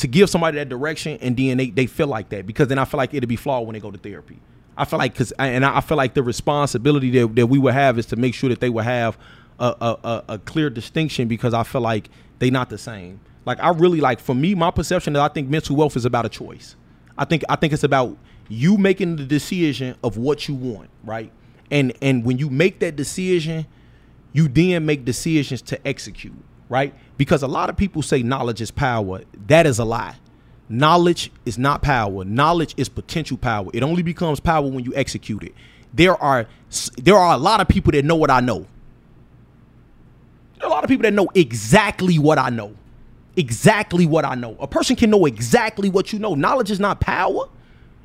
[0.01, 2.87] to give somebody that direction and then they, they feel like that because then I
[2.87, 4.39] feel like it'll be flawed when they go to therapy.
[4.77, 7.99] I feel like because and I feel like the responsibility that, that we would have
[7.99, 9.19] is to make sure that they would have
[9.59, 12.09] a, a, a clear distinction because I feel like
[12.39, 13.21] they not the same.
[13.45, 16.25] Like I really like for me, my perception that I think mental wealth is about
[16.25, 16.77] a choice.
[17.19, 18.17] I think I think it's about
[18.49, 21.31] you making the decision of what you want, right?
[21.71, 23.67] And and when you make that decision,
[24.33, 26.33] you then make decisions to execute,
[26.71, 26.95] right?
[27.21, 29.21] Because a lot of people say knowledge is power.
[29.47, 30.15] That is a lie.
[30.71, 32.25] Knowledge is not power.
[32.25, 33.69] Knowledge is potential power.
[33.75, 35.55] It only becomes power when you execute it.
[35.93, 36.47] There are
[36.97, 38.67] there are a lot of people that know what I know.
[40.55, 42.75] There are a lot of people that know exactly what I know.
[43.37, 44.57] Exactly what I know.
[44.59, 46.35] A person can know exactly what you know.
[46.35, 47.51] Knowledge is not power.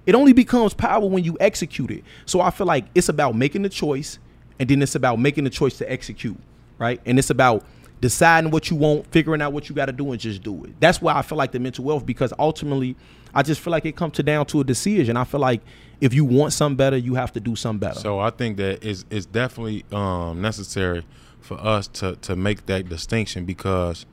[0.05, 2.03] It only becomes power when you execute it.
[2.25, 4.19] So I feel like it's about making the choice
[4.59, 6.37] and then it's about making the choice to execute,
[6.79, 6.99] right?
[7.05, 7.63] And it's about
[8.01, 10.79] deciding what you want, figuring out what you got to do and just do it.
[10.79, 12.95] That's why I feel like the mental wealth because ultimately
[13.33, 15.17] I just feel like it comes to down to a decision.
[15.17, 15.61] I feel like
[16.01, 17.99] if you want something better, you have to do something better.
[17.99, 21.05] So I think that it's definitely um, necessary
[21.41, 24.05] for us to to make that distinction because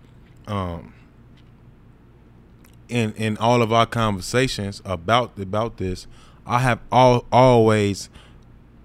[0.46, 0.92] um,
[2.88, 6.06] in in all of our conversations about about this,
[6.46, 8.10] I have all always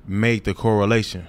[0.07, 1.27] made the correlation.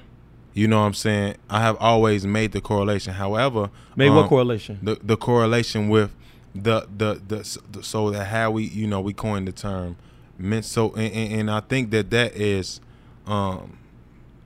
[0.54, 1.36] You know what I'm saying?
[1.48, 3.14] I have always made the correlation.
[3.14, 4.78] However, made um, what correlation?
[4.82, 6.10] The the correlation with
[6.54, 9.96] the the the, the so that how we you know we coined the term
[10.38, 12.80] meant so and, and I think that that is
[13.26, 13.78] um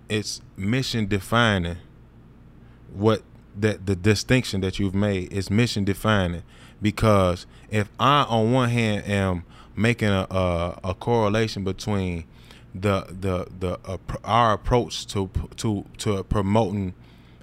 [0.08, 1.78] it's mission defining
[2.92, 3.22] what
[3.58, 6.42] that the distinction that you've made is mission defining
[6.80, 9.44] because if I on one hand am
[9.76, 12.24] making a a, a correlation between
[12.74, 16.94] the the the uh, our approach to to to promoting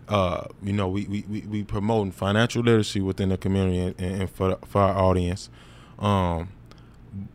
[0.07, 4.57] uh, you know we, we we promoting financial literacy within the community and, and for
[4.65, 5.49] for our audience.
[5.99, 6.49] Um,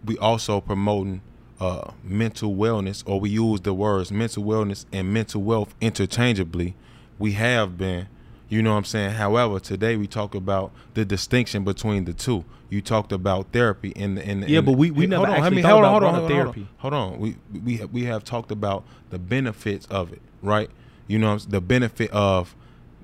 [0.04, 1.20] we also promoting
[1.60, 6.74] uh, mental wellness or we use the words mental wellness and mental wealth interchangeably.
[7.18, 8.08] We have been
[8.48, 9.12] you know what I'm saying?
[9.12, 12.44] However, today we talk about the distinction between the two.
[12.70, 15.84] You talked about therapy in the in the, yeah, but we, we never actually thought
[15.84, 16.68] hold about hold on, therapy.
[16.78, 20.70] Hold on, we we we have talked about the benefits of it, right?
[21.06, 22.54] You know, the benefit of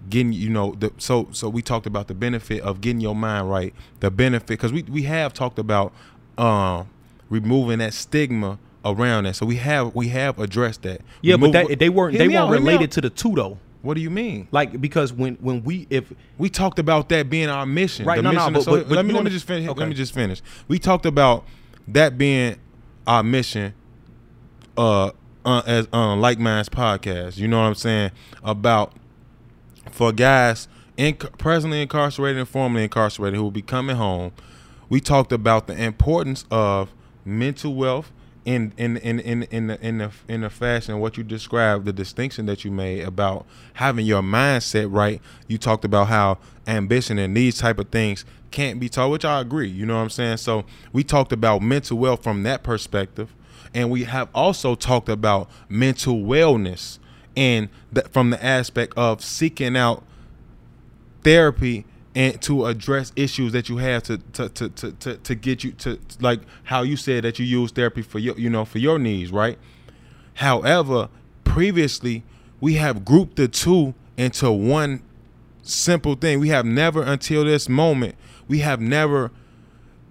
[0.09, 3.51] getting you know the so so we talked about the benefit of getting your mind
[3.51, 3.75] right.
[4.01, 5.93] The benefit because we we have talked about
[6.39, 6.89] um,
[7.29, 9.37] removing that stigma around that.
[9.37, 11.03] So we have we have addressed that.
[11.23, 13.59] Yeah, Remove, but that, they weren't they weren't out, related to the two though.
[13.83, 14.47] What do you mean?
[14.51, 18.17] Like because when when we if we talked about that being our mission, right?
[18.17, 18.59] The no, mission no.
[18.59, 19.69] But, so but, but let me let me just finish.
[19.69, 19.81] Okay.
[19.81, 20.43] Let me just finish.
[20.69, 21.47] We talked about
[21.89, 22.57] that being
[23.07, 23.75] our mission,
[24.77, 25.13] uh,
[25.45, 27.39] uh as on uh, LykeMinds podcast.
[27.39, 28.11] You know what I'm saying
[28.45, 28.93] about
[29.91, 34.33] for guys in, presently incarcerated and formerly incarcerated who will be coming home.
[34.91, 36.93] We talked about the importance of
[37.25, 38.13] mental wealth
[38.45, 41.93] in in in in in the in the in the fashion what you described the
[41.93, 45.21] distinction that you made about having your mindset right.
[45.47, 49.41] You talked about how ambition and these type of things can't be taught which i
[49.41, 50.37] agree you know what i'm saying?
[50.39, 53.35] So we talked about mental wealth from that perspective
[53.75, 56.99] and we have also talked about mental wellness
[57.37, 60.03] and that from the aspect of seeking out
[61.23, 65.63] therapy and to address issues that you have to to, to, to, to, to get
[65.63, 68.79] you to like how you said that you use therapy for your you know for
[68.79, 69.59] your needs right
[70.35, 71.09] however
[71.45, 72.23] previously
[72.61, 75.03] we have grouped the two into one
[75.63, 78.15] simple thing we have never until this moment
[78.49, 79.31] we have never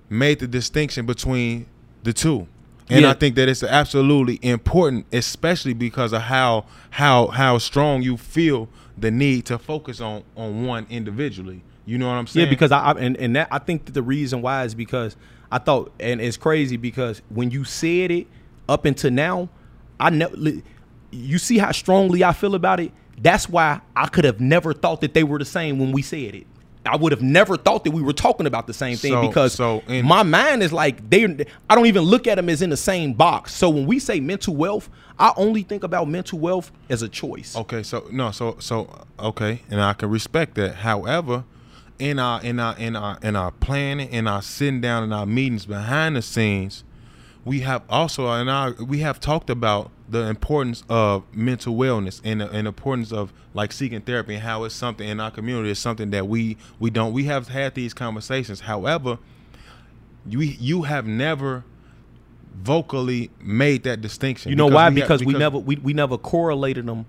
[0.10, 1.66] made the distinction between
[2.04, 2.48] the two
[2.90, 3.12] and yeah.
[3.12, 8.68] I think that it's absolutely important, especially because of how how how strong you feel
[8.98, 11.62] the need to focus on on one individually.
[11.89, 12.45] You know what I'm saying?
[12.45, 15.15] Yeah, because I, I and, and that I think that the reason why is because
[15.52, 18.28] I thought and it's crazy because when you said it
[18.67, 19.49] up until now,
[19.99, 20.36] I never
[21.10, 22.91] you see how strongly I feel about it.
[23.17, 26.36] That's why I could have never thought that they were the same when we said
[26.36, 26.45] it.
[26.86, 29.54] I would have never thought that we were talking about the same thing so, because
[29.54, 31.25] so in, my mind is like they.
[31.67, 33.52] I don't even look at them as in the same box.
[33.56, 37.56] So when we say mental wealth, I only think about mental wealth as a choice.
[37.56, 40.75] Okay, so no, so so okay, and I can respect that.
[40.75, 41.43] However,
[42.00, 45.26] in our in our in our in our planning, in our sitting down in our
[45.26, 46.84] meetings behind the scenes,
[47.46, 52.42] we have also in our we have talked about the importance of mental wellness and
[52.42, 55.69] the, and the importance of like seeking therapy and how it's something in our community
[55.69, 58.62] is something that we we don't we have had these conversations.
[58.62, 59.19] However,
[60.26, 61.65] you you have never
[62.56, 64.50] vocally made that distinction.
[64.50, 64.90] You know why?
[64.90, 67.06] We because, have, because, we never we, we never correlated them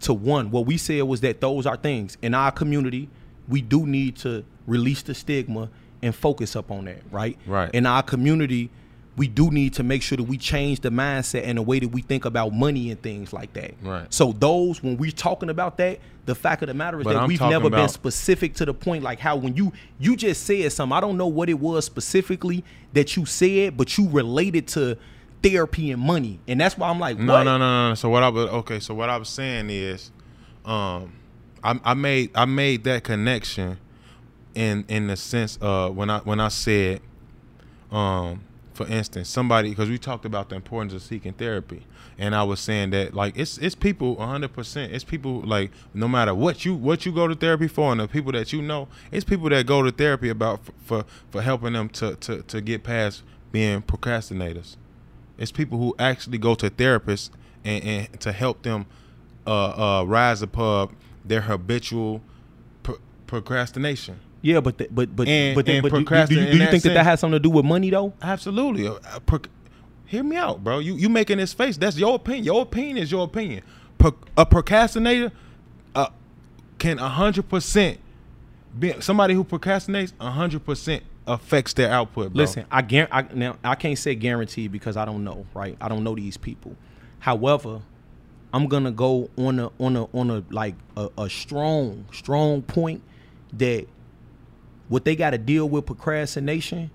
[0.00, 0.50] to one.
[0.50, 3.08] What we said was that those are things in our community
[3.48, 5.68] we do need to release the stigma
[6.02, 7.38] and focus up on that, right?
[7.46, 7.72] Right.
[7.74, 8.70] In our community,
[9.16, 11.88] we do need to make sure that we change the mindset and the way that
[11.88, 13.74] we think about money and things like that.
[13.82, 14.12] Right.
[14.12, 17.22] So those when we're talking about that, the fact of the matter is But that
[17.22, 20.72] I'm we've never been specific to the point like how when you you just said
[20.72, 22.64] something, I don't know what it was specifically
[22.94, 24.96] that you said, but you related to
[25.42, 27.42] therapy and money, and that's why I'm like, No, what?
[27.42, 27.94] no, no, no.
[27.94, 28.78] So what I was okay.
[28.80, 30.10] So what I was saying is,
[30.64, 31.12] um,
[31.62, 33.78] I, I made I made that connection,
[34.54, 37.00] in in the sense of when I when I said,
[37.90, 38.42] um,
[38.74, 41.84] for instance, somebody because we talked about the importance of seeking therapy,
[42.18, 44.52] and I was saying that like it's it's people 100.
[44.52, 48.00] percent It's people like no matter what you what you go to therapy for, and
[48.00, 51.42] the people that you know, it's people that go to therapy about for for, for
[51.42, 54.76] helping them to, to to get past being procrastinators.
[55.38, 57.30] It's people who actually go to therapists
[57.64, 58.86] and, and to help them
[59.46, 60.92] uh, uh, rise above
[61.24, 62.20] their habitual
[62.82, 64.18] pro- procrastination.
[64.42, 66.82] Yeah, but the, but but And- but, but do, do, you, do you that think
[66.82, 68.12] that that has something to do with money though?
[68.20, 68.88] Absolutely.
[68.88, 69.48] Uh, uh, proc-
[70.06, 70.80] hear me out, bro.
[70.80, 71.76] You you making this face.
[71.76, 72.44] That's your opinion.
[72.44, 73.62] Your opinion is your opinion.
[73.98, 75.30] Pro- a procrastinator
[75.94, 76.08] uh,
[76.78, 77.98] can hundred percent
[78.78, 80.12] be somebody who procrastinates.
[80.20, 82.32] hundred percent affects their output.
[82.32, 82.38] Bro.
[82.42, 85.76] Listen, I guarantee I, now I can't say guaranteed because I don't know, right?
[85.80, 86.74] I don't know these people.
[87.20, 87.80] However,
[88.52, 93.02] I'm gonna go on a on a on a like a, a strong strong point
[93.54, 93.86] that
[94.88, 96.90] what they got to deal with procrastination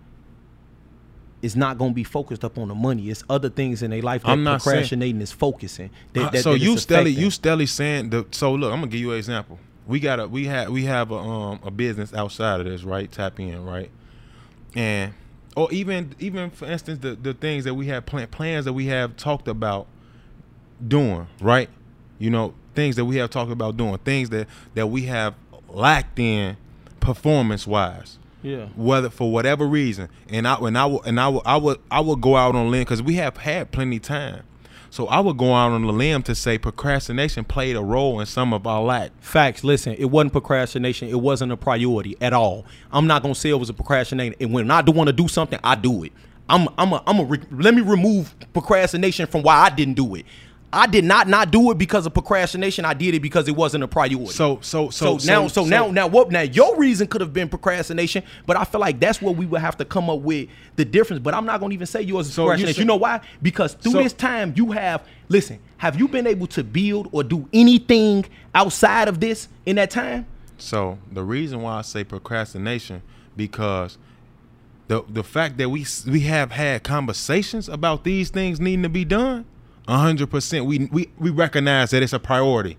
[1.41, 3.09] is not gonna be focused up on the money.
[3.09, 5.89] It's other things in their life that I'm not saying- procrastinating is focusing.
[6.13, 8.91] That, Uh, that- so that you steadily you steadily saying the so look i'm gonna
[8.91, 12.13] give you an example we got a we have we have a um a business
[12.13, 13.89] outside of this right tap in right
[14.75, 15.13] and
[15.55, 18.87] or even even for instance the the things that we have plan, plans that we
[18.87, 19.87] have talked about
[20.85, 21.69] doing right
[22.19, 25.33] you know things that we have talked about doing things that that we have
[25.69, 26.57] lacked in
[26.99, 28.17] performance wise
[28.47, 28.67] yeah.
[28.75, 31.99] whether for whatever reason, and I and I would and I would I would I
[31.99, 34.43] would go out on a limb because we have had plenty of time.
[34.89, 38.25] So I would go out on a limb to say procrastination played a role in
[38.25, 39.11] some of our lack.
[39.19, 39.63] Facts.
[39.63, 41.09] Listen, it wasn't procrastination.
[41.09, 42.65] It wasn't a priority at all.
[42.91, 44.35] I'm not gonna say it was a procrastination.
[44.39, 46.13] And when I do want to do something, I do it.
[46.49, 50.15] I'm I'm a, I'm a re- let me remove procrastination from why I didn't do
[50.15, 50.25] it.
[50.71, 52.83] I did not not do it because of procrastination.
[52.83, 54.25] I did it because it wasn't a priority.
[54.27, 57.47] So so so, so now so, now now what now your reason could have been
[57.47, 60.83] procrastination, but I feel like that's what we would have to come up with the
[60.83, 61.21] difference.
[61.23, 62.75] But I'm not gonna even say yours is So you procrastination.
[62.75, 63.21] say- you know why?
[63.41, 67.23] Because through So- this time you have listen, have you been able to build or
[67.23, 70.25] do anything outside of this in that time?
[70.57, 73.03] So the reason why I say procrastination
[73.37, 73.97] because
[74.89, 79.05] the the fact that we we have had conversations about these things needing to be
[79.05, 79.45] done,
[79.87, 80.65] hundred percent.
[80.65, 82.77] We we we recognize that it's a priority.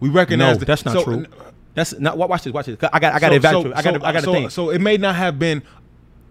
[0.00, 1.26] We recognize No, that, that's not so- true.
[1.74, 2.16] That's not.
[2.16, 2.52] wa- Watch this.
[2.52, 2.78] Watch this.
[2.92, 3.14] I got.
[3.14, 3.76] I got so, to evaluate.
[3.76, 4.00] I got.
[4.00, 4.50] so- I got to so, think.
[4.50, 5.62] So it may not have been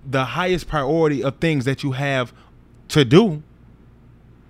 [0.09, 2.33] the highest priority of things that you have
[2.89, 3.41] to do.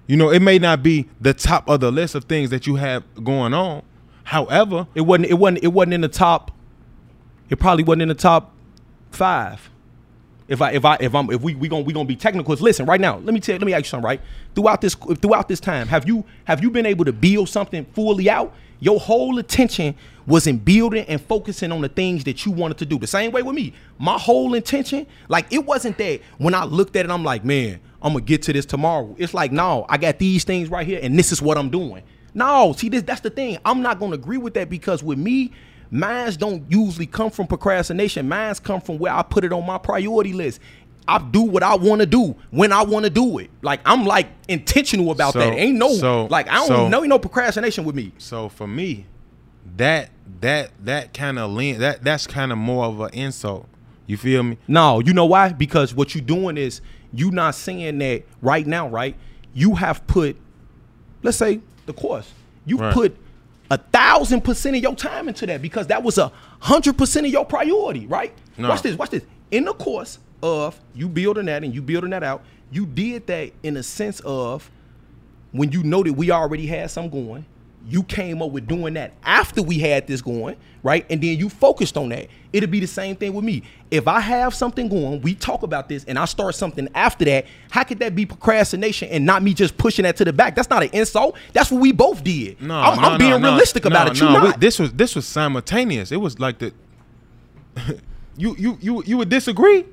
[0.07, 2.75] You know, it may not be the top of the list of things that you
[2.75, 3.81] have going on.
[4.23, 5.29] However, It wasn't.
[5.29, 5.63] It wasn't.
[5.63, 6.51] It wasn't in the top.
[7.49, 8.53] It probably wasn't in the top
[9.11, 9.69] five.
[10.47, 12.53] If I if I if I'm if we we gonna we gonna be technical.
[12.55, 14.05] Listen, right now, let me tell let me ask you something.
[14.05, 14.21] Right
[14.53, 18.29] throughout this throughout this time, have you have you been able to build something fully
[18.29, 18.53] out?
[18.79, 19.95] Your whole attention
[20.27, 22.99] was in building and focusing on the things that you wanted to do.
[22.99, 23.73] The same way with me.
[23.97, 27.79] My whole intention, like it wasn't that when I looked at it, I'm like, man,
[28.01, 29.15] I'm gonna get to this tomorrow.
[29.17, 32.03] It's like, no, I got these things right here, and this is what I'm doing.
[32.33, 33.57] No, see this that's the thing.
[33.65, 35.51] I'm not gonna agree with that because with me,
[35.95, 38.27] mines don't usually come from procrastination.
[38.27, 40.59] Mines come from where I put it on my priority list.
[41.07, 43.49] I do what I want to do when I want to do it.
[43.61, 45.53] Like I'm like intentional about So- that.
[45.53, 48.11] Ain't no so- like I don't so- know no procrastination with me.
[48.17, 49.05] so for me,
[49.77, 50.09] that
[50.41, 53.67] that that kind of lean that that's kind of more of an insult.
[54.07, 54.57] You feel me?
[54.67, 55.51] No, you know why?
[55.53, 56.81] Because what you're doing is
[57.13, 59.15] you not saying that right now, right?
[59.53, 60.35] You have put,
[61.23, 62.31] let's say, the course.
[62.65, 62.93] You Right.
[62.93, 63.17] put
[63.72, 67.32] a thousand percent of your time into that because that was a hundred percent of
[67.32, 68.34] your priority, right?
[68.57, 68.70] No.
[68.70, 69.24] Watch this, watch this.
[69.51, 73.51] In the course of you building that and you building that out, you did that
[73.63, 74.70] in a sense of
[75.51, 77.45] when you know that we already had some going,
[77.88, 81.05] you came up with doing that after we had this going, right?
[81.09, 82.28] And then you focused on that.
[82.56, 83.64] It'll be the same thing with me.
[83.91, 87.45] If I have something going, we talk about this, and I start something after that,
[87.70, 90.56] how could that be procrastination and not me just pushing that to the back?
[90.56, 91.36] That's not an insult.
[91.51, 92.62] That's what we both did.
[92.62, 93.49] No, I'm, no, I'm being no, no.
[93.49, 94.20] realistic about No, it.
[94.20, 94.60] You no, not.
[94.62, 96.14] this was this was simultaneous.
[96.14, 96.72] It was like the
[98.38, 99.86] you you you you would disagree.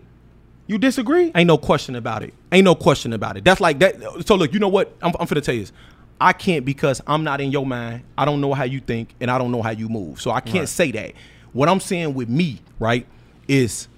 [0.68, 1.32] You disagree?
[1.34, 2.32] Ain't no question about it.
[2.52, 3.44] Ain't no question about it.
[3.44, 3.96] That's like that.
[4.26, 4.94] So look, you know what?
[5.02, 5.72] I'm, I'm finna tell you this.
[6.20, 8.04] I can't because I'm not in your mind.
[8.16, 10.20] I don't know how you think, and I don't know how you move.
[10.20, 10.68] So I can't Right.
[10.68, 11.12] say that.
[11.52, 13.06] What I'm saying with me, right,
[13.48, 13.88] is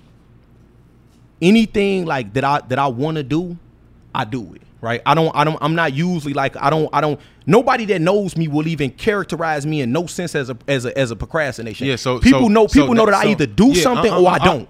[1.40, 3.56] anything like that I that I want to do,
[4.14, 4.62] I do it.
[4.80, 5.00] Right.
[5.06, 5.34] I don't.
[5.34, 5.56] I don't.
[5.62, 6.56] I'm not usually like.
[6.56, 6.90] I don't.
[6.92, 7.18] I don't.
[7.46, 10.96] Nobody that knows me will even characterize me in no sense as a as a
[10.98, 11.86] as a procrastination.
[11.86, 11.96] Yeah.
[11.96, 12.66] So people so, know.
[12.66, 14.68] so People know that so, I either do yeah, something I- or I I- don't.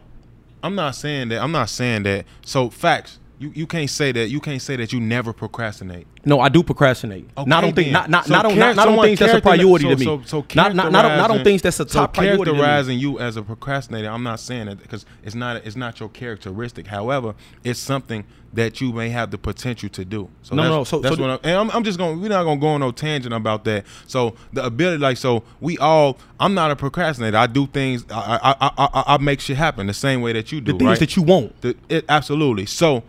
[0.62, 1.42] I'm not saying that.
[1.42, 2.26] I'm not saying that.
[2.44, 3.18] So facts.
[3.40, 4.28] You you can't say that.
[4.28, 6.06] You can't say that you never procrastinate.
[6.26, 7.28] No, I do procrastinate.
[7.36, 9.40] Okay, not on things, not not So not on not, not on things that's a
[9.40, 10.04] priority so- to me.
[10.04, 12.44] So, so not, not, not, on, not on characterizing- things that's a so top priority
[12.44, 12.58] to me.
[12.58, 16.08] characterizing you as a procrastinator, I'm not saying that because it's not it's not your
[16.08, 16.86] characteristic.
[16.86, 20.30] However, it's something that you may have the potential to do.
[20.42, 22.20] So No, that's, no, so- that's so what I'm, and I'm, I'm just going.
[22.20, 23.84] We're not going to go on no tangent about that.
[24.06, 26.18] So the ability, like, so we all.
[26.40, 27.36] I'm not a procrastinator.
[27.36, 28.04] I do things.
[28.10, 30.72] I I I, I, I make shit happen the same way that you do.
[30.72, 30.98] The things right?
[31.00, 31.60] that you want.
[31.60, 32.66] The, it, absolutely.
[32.66, 33.02] So,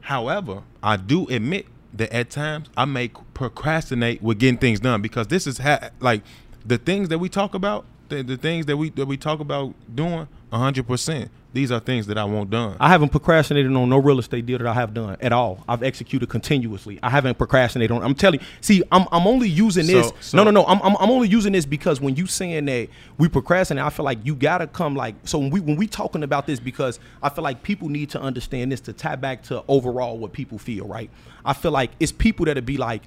[0.00, 5.28] however, I do admit that at times I may procrastinate with getting things done because
[5.28, 6.22] this is ha- like
[6.64, 9.74] the things that we talk about, the, the things that we that we talk about
[9.94, 10.28] doing.
[10.52, 11.30] hundred percent.
[11.52, 12.76] These are things that I want done.
[12.78, 15.64] I haven't procrastinated on no real estate deal that I have done at all.
[15.68, 17.00] I've executed continuously.
[17.02, 18.04] I haven't procrastinated on.
[18.04, 18.46] I'm telling you.
[18.60, 20.08] See, I'm, I'm only using this.
[20.10, 20.64] So- so- no, no, no.
[20.66, 22.88] I'm, I'm, I'm only using this because when you saying that
[23.18, 25.16] we procrastinate, I feel like you gotta come like.
[25.24, 28.20] So when we when we talking about this, because I feel like people need to
[28.20, 30.86] understand this to tie back to overall what people feel.
[30.86, 31.10] Right.
[31.44, 33.02] I feel like it's people that'll be like,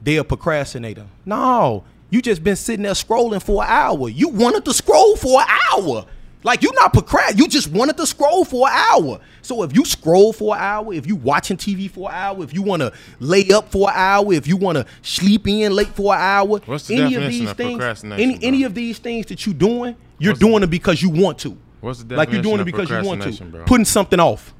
[0.00, 1.06] they're a procrastinator.
[1.26, 4.08] No, you just been sitting there scrolling for an hour.
[4.08, 6.06] You wanted to scroll for an hour.
[6.44, 9.20] Like you're not procrast, you just wanted to scroll for an hour.
[9.42, 12.54] So if you scroll for an hour, if you watching TV for an hour, if
[12.54, 15.88] you want to lay up for an hour, if you want to sleep in late
[15.88, 19.26] for an hour, What's the any of these of things, any any of these things
[19.26, 21.56] that you're doing, you're What's doing it because you want to.
[21.80, 23.44] What's the like you're doing it because you want to.
[23.44, 23.64] bro?
[23.64, 24.54] Putting something off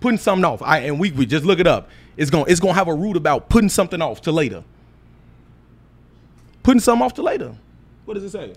[0.00, 0.62] putting something off.
[0.62, 1.88] I and we, we just look it up.
[2.16, 4.62] It's gonna it's gonna have a root about putting something off to later.
[6.62, 7.54] Putting something off to later.
[8.04, 8.54] What does it say?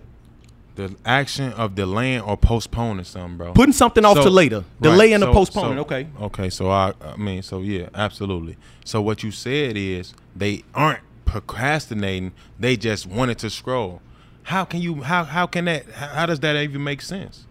[0.87, 3.53] The action of delaying or postponing something, bro.
[3.53, 4.57] Putting something off So- to later.
[4.59, 5.77] right, Delaying or postponing.
[5.77, 6.07] so- okay.
[6.21, 8.55] Okay, so I, I mean, so yeah, absolutely.
[8.85, 14.01] So what you said is they aren't procrastinating; they just wanted to scroll.
[14.43, 15.01] How can you?
[15.03, 15.85] How how can that?
[15.91, 17.45] How, does that even make sense?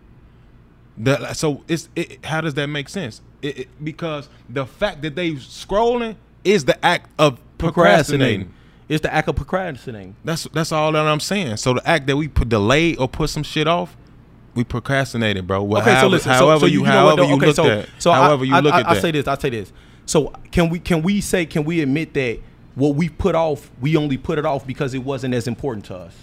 [0.96, 3.20] The, so it's it, how does that make sense?
[3.42, 8.52] It, it- because the fact that they scrolling is the act of procrastinating.
[8.88, 10.16] It's the act of procrastinating.
[10.24, 11.58] That's that's all that I'm saying.
[11.58, 13.96] So the act that we put delay or put some shit off,
[14.54, 15.62] we procrastinated, bro.
[15.62, 16.32] Well, Okay, however, so listen.
[16.32, 18.46] however so, you, you, know however what, you okay, look so, at, so however I,
[18.46, 19.00] you look I, at I that.
[19.02, 19.26] say this.
[19.26, 19.72] I say this.
[20.06, 22.40] So can we can we say can we admit that
[22.74, 25.96] what we put off we only put it off because it wasn't as important to
[25.96, 26.14] us?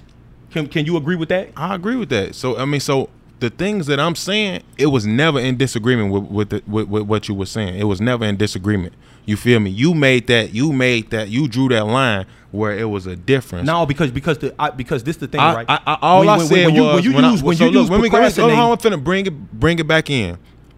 [0.50, 1.50] Can can you agree with that?
[1.56, 2.34] I agree with that.
[2.34, 3.10] So I mean, so
[3.42, 7.04] the things that I'm saying, it was never in disagreement with with, the, with with
[7.04, 7.78] what you were saying.
[7.80, 8.94] It was never in disagreement.
[9.26, 9.72] You feel me?
[9.72, 10.54] You made that.
[10.54, 11.30] You made that.
[11.30, 13.66] You drew that line where it was a difference.
[13.66, 15.66] No, because because the I, because this the thing, I, right?
[15.68, 17.44] I, I, all When- I when- said when you, was when you when I- use
[17.44, 19.88] when so you look, use when we go, on, I'm finna bring it bring it
[19.88, 20.38] back in.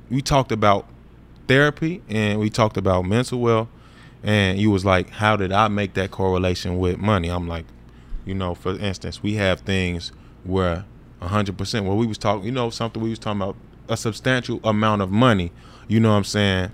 [0.10, 0.88] We talked about
[1.48, 3.68] therapy and we talked about mental well,
[4.24, 7.30] and you was like, how did I make that correlation with money?
[7.30, 7.66] I'm like,
[8.26, 10.12] you know, for instance, we have things
[10.46, 10.86] where
[11.20, 13.56] 100 percent where we was talking, you know, something we was talking about
[13.90, 15.52] a substantial amount of money.
[15.88, 16.72] You know what I'm saying?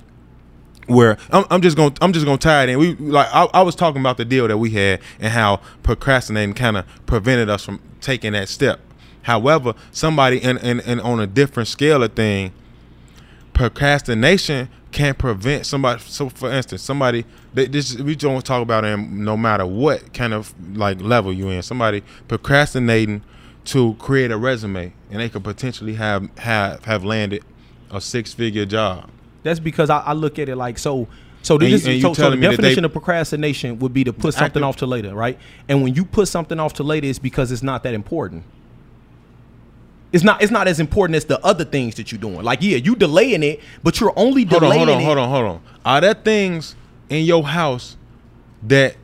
[0.87, 2.79] Where I'm, I'm just gonna I'm just gonna tie it in.
[2.79, 6.55] We like I, I was talking about the deal that we had and how procrastinating
[6.55, 8.79] kind of prevented us from taking that step.
[9.23, 12.51] However, somebody in, in, in on a different scale of thing,
[13.53, 16.01] procrastination can prevent somebody.
[16.01, 20.53] So, for instance, somebody this we don't talk about it no matter what kind of
[20.77, 21.61] like level you in.
[21.63, 23.23] Somebody procrastinating
[23.65, 27.43] to create a resume and they could potentially have have have landed
[27.91, 29.09] a six figure job.
[29.43, 31.07] That's because I, I look at it like so.
[31.41, 33.77] So this And you- is and so, so the telling me that definition of procrastination
[33.79, 35.37] would be to put something active- off to later, right?
[35.67, 38.43] And when you put something off to later, it's because it's not that important.
[40.11, 40.41] It's not.
[40.43, 42.43] It's not as important as the other things that you're doing.
[42.43, 45.05] Like, yeah, you delaying it, but you're only Hold on, delaying hold on, it.
[45.05, 45.61] hold on, hold on.
[45.83, 46.75] Are there things
[47.09, 47.97] in your house
[48.67, 48.95] that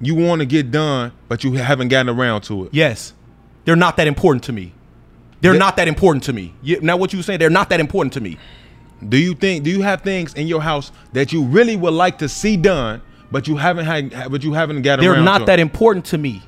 [0.00, 2.70] you want to get done, but you haven't gotten around to it?
[2.74, 3.14] Yes,
[3.64, 4.72] they're not that important to me.
[5.40, 6.52] They're They- not that important to me.
[6.82, 7.38] Now, what you saying?
[7.38, 8.36] They're not that important to me.
[9.08, 9.64] Do you think?
[9.64, 13.00] Do you have things in your house that you really would like to see done,
[13.30, 16.42] but you haven't had, but you haven't gotten They're not to that important to me.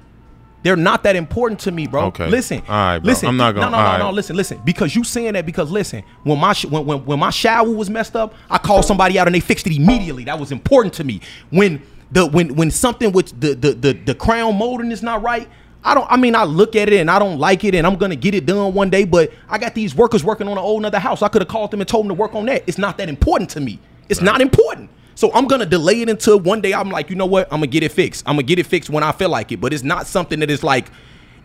[0.63, 2.05] They're not that important to me, bro.
[2.07, 2.29] Okay.
[2.29, 2.59] Listen.
[2.69, 3.09] All right, bro.
[3.09, 3.29] Listen.
[3.29, 4.11] I'm not gonna- No, no, no, all no.
[4.15, 4.61] Listen, listen.
[4.65, 7.91] Because you saying that because listen, when my sh- when, when when my shower was
[7.91, 10.25] messed up, I called somebody out and they fixed it immediately.
[10.25, 11.21] That was important to me.
[11.51, 11.83] When
[12.13, 15.49] the when when something with the the the, the crown molding is not right.
[15.85, 16.07] I don't.
[16.11, 18.35] I mean, I look at it and I don't like it, and I'm gonna get
[18.35, 19.05] it done one day.
[19.05, 21.23] But I got these workers working on an old another house.
[21.23, 22.65] I could have called them and told them to work on that.
[22.67, 23.81] It's not that important to me.
[24.09, 24.91] It's not important.
[25.15, 27.47] So I'm gonna delay it until one day I'm like, you know what?
[27.53, 28.25] I'm gonna get it fixed.
[28.27, 29.61] I'm gonna get it fixed when I feel like it.
[29.61, 30.89] But it's not something that is like,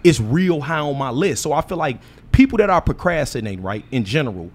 [0.04, 1.42] it's real high on my list.
[1.44, 2.00] So I feel like
[2.32, 4.52] people that are procrastinating, right, in general,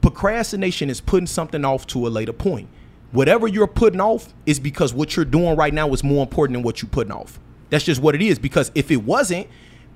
[0.00, 2.68] procrastination is putting something off to a later point.
[3.10, 6.62] Whatever you're putting off is because what you're doing right now is more important than
[6.62, 7.38] what you're putting off.
[7.70, 8.38] That's just what it is.
[8.38, 9.48] Because if it wasn't,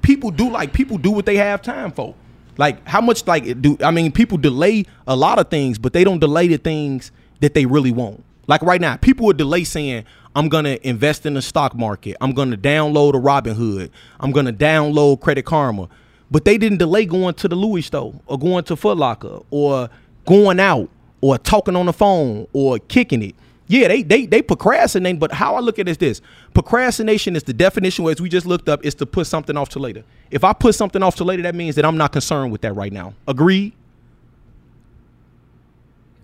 [0.02, 2.14] people do like people do what they have time for.
[2.58, 6.04] Like how much like do I mean people delay a lot of things, but they
[6.04, 8.22] don't delay the things that they really want.
[8.46, 10.04] Like right now, people would delay saying,
[10.34, 12.16] I'm gonna invest in the stock market.
[12.20, 13.90] I'm gonna download a Robinhood.
[14.20, 15.88] I'm gonna download Credit Karma.
[16.30, 19.90] But they didn't delay going to the Louis store or going to Foot Locker or
[20.24, 20.88] going out
[21.20, 23.34] or talking on the phone or kicking it.
[23.68, 26.20] Yeah, they they they procrastinate, but how I look at it is this.
[26.52, 29.78] Procrastination is the definition as we just looked up is to put something off to
[29.78, 30.04] later.
[30.30, 32.74] If I put something off to later, that means that I'm not concerned with that
[32.74, 33.14] right now.
[33.26, 33.72] Agreed?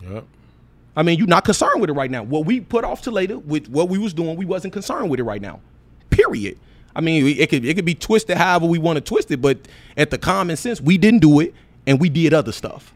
[0.02, 0.24] Yep.
[0.96, 2.24] I mean, you're not concerned with it right now.
[2.24, 5.20] What we put off to later with what we was doing, we wasn't concerned with
[5.20, 5.60] it right now.
[6.10, 6.58] Period.
[6.96, 9.58] I mean, it could it could be twisted however we want to twist it, but
[9.96, 11.54] at the common sense, we didn't do it
[11.86, 12.92] and we did other stuff.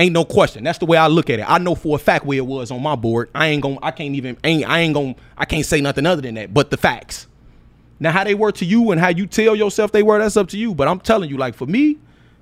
[0.00, 0.64] Ain't no question.
[0.64, 1.44] That's the way I look at it.
[1.46, 3.28] I know for a fact where it was on my board.
[3.34, 6.22] I ain't gonna I can't even ain't I ain't gonna I can't say nothing other
[6.22, 6.54] than that.
[6.54, 7.26] But the facts.
[7.98, 10.48] Now how they were to you and how you tell yourself they were, that's up
[10.48, 10.74] to you.
[10.74, 11.98] But I'm telling you, like for me,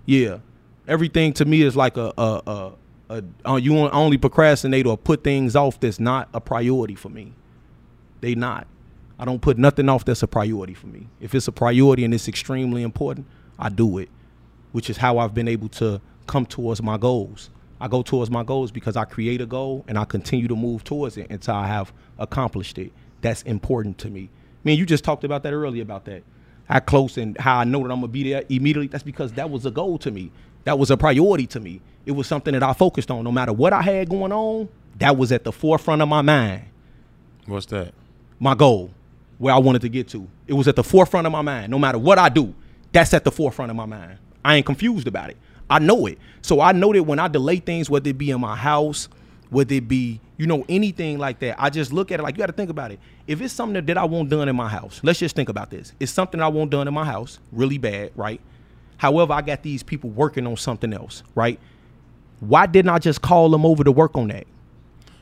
[0.07, 0.39] yeah,
[0.87, 2.73] everything to me is like a a, a
[3.11, 7.33] a, uh, you only procrastinate or put things off that's not a priority for me.
[8.21, 8.69] They not.
[9.19, 11.09] I don't put nothing off that's a priority for me.
[11.21, 13.27] If it's a priority and it's extremely important,
[13.59, 14.11] I do it,
[14.71, 17.51] which is how I've been able to come towards my goals.
[17.81, 20.85] I go towards my goals because I create a goal and I continue to move
[20.85, 22.93] towards it until I have accomplished it.
[23.21, 24.31] That's important to me.
[24.33, 26.23] I mean, you just talked about that earlier about that.
[26.69, 28.89] How close and how I know that I'm gonna be there immediately.
[28.89, 30.31] That's because that was a goal to me.
[30.65, 31.81] That was a priority to me.
[32.05, 33.25] It was something that I focused on.
[33.25, 34.69] No matter what I had going on,
[34.99, 36.65] that was at the forefront of my mind.
[37.47, 37.95] What's that?
[38.41, 38.91] My goal,
[39.39, 40.29] where I wanted to get to.
[40.47, 41.71] It was at the forefront of my mind.
[41.71, 42.55] No matter what I do,
[42.93, 44.19] that's at the forefront of my mind.
[44.45, 45.37] I ain't confused about it.
[45.71, 46.19] I know it.
[46.43, 49.09] So I know that when I delay things, whether it be in my house,
[49.51, 52.39] whether it be, you know, anything like that, I just look at it like you
[52.39, 53.01] got to think about it.
[53.27, 55.93] If it's something that I want done in my house, let's just think about this.
[56.01, 58.41] It's something I want done in my house, really bad, right?
[58.97, 61.59] However, I got these people working on something else, right?
[62.41, 64.47] Why didn't I just call them over to work on that?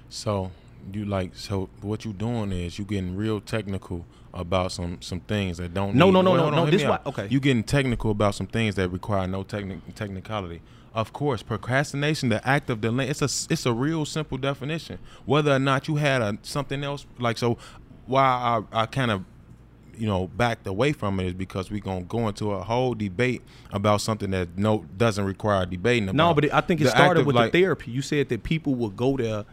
[0.09, 0.51] So
[0.92, 4.05] you like so what you doing is you getting real technical
[4.41, 5.95] about some some things that don't.
[5.95, 6.66] No, need, no, no, wait, no, no.
[6.70, 6.99] This why.
[7.07, 7.26] Okay.
[7.30, 10.62] You getting technical about some things that require no technic technicality.
[10.95, 14.99] Of course, procrastination, the act of delaying, it's a it's a real simple definition.
[15.26, 17.59] Whether or not you had a something else like so,
[18.07, 18.22] why
[18.72, 19.24] I I kind of
[19.99, 23.43] you know backed away from it is because we're gonna go into a whole debate
[23.72, 26.16] about something that no doesn't require debating about.
[26.16, 27.91] No, but it, I think it The started with like- the therapy.
[27.91, 29.45] You said that people would go there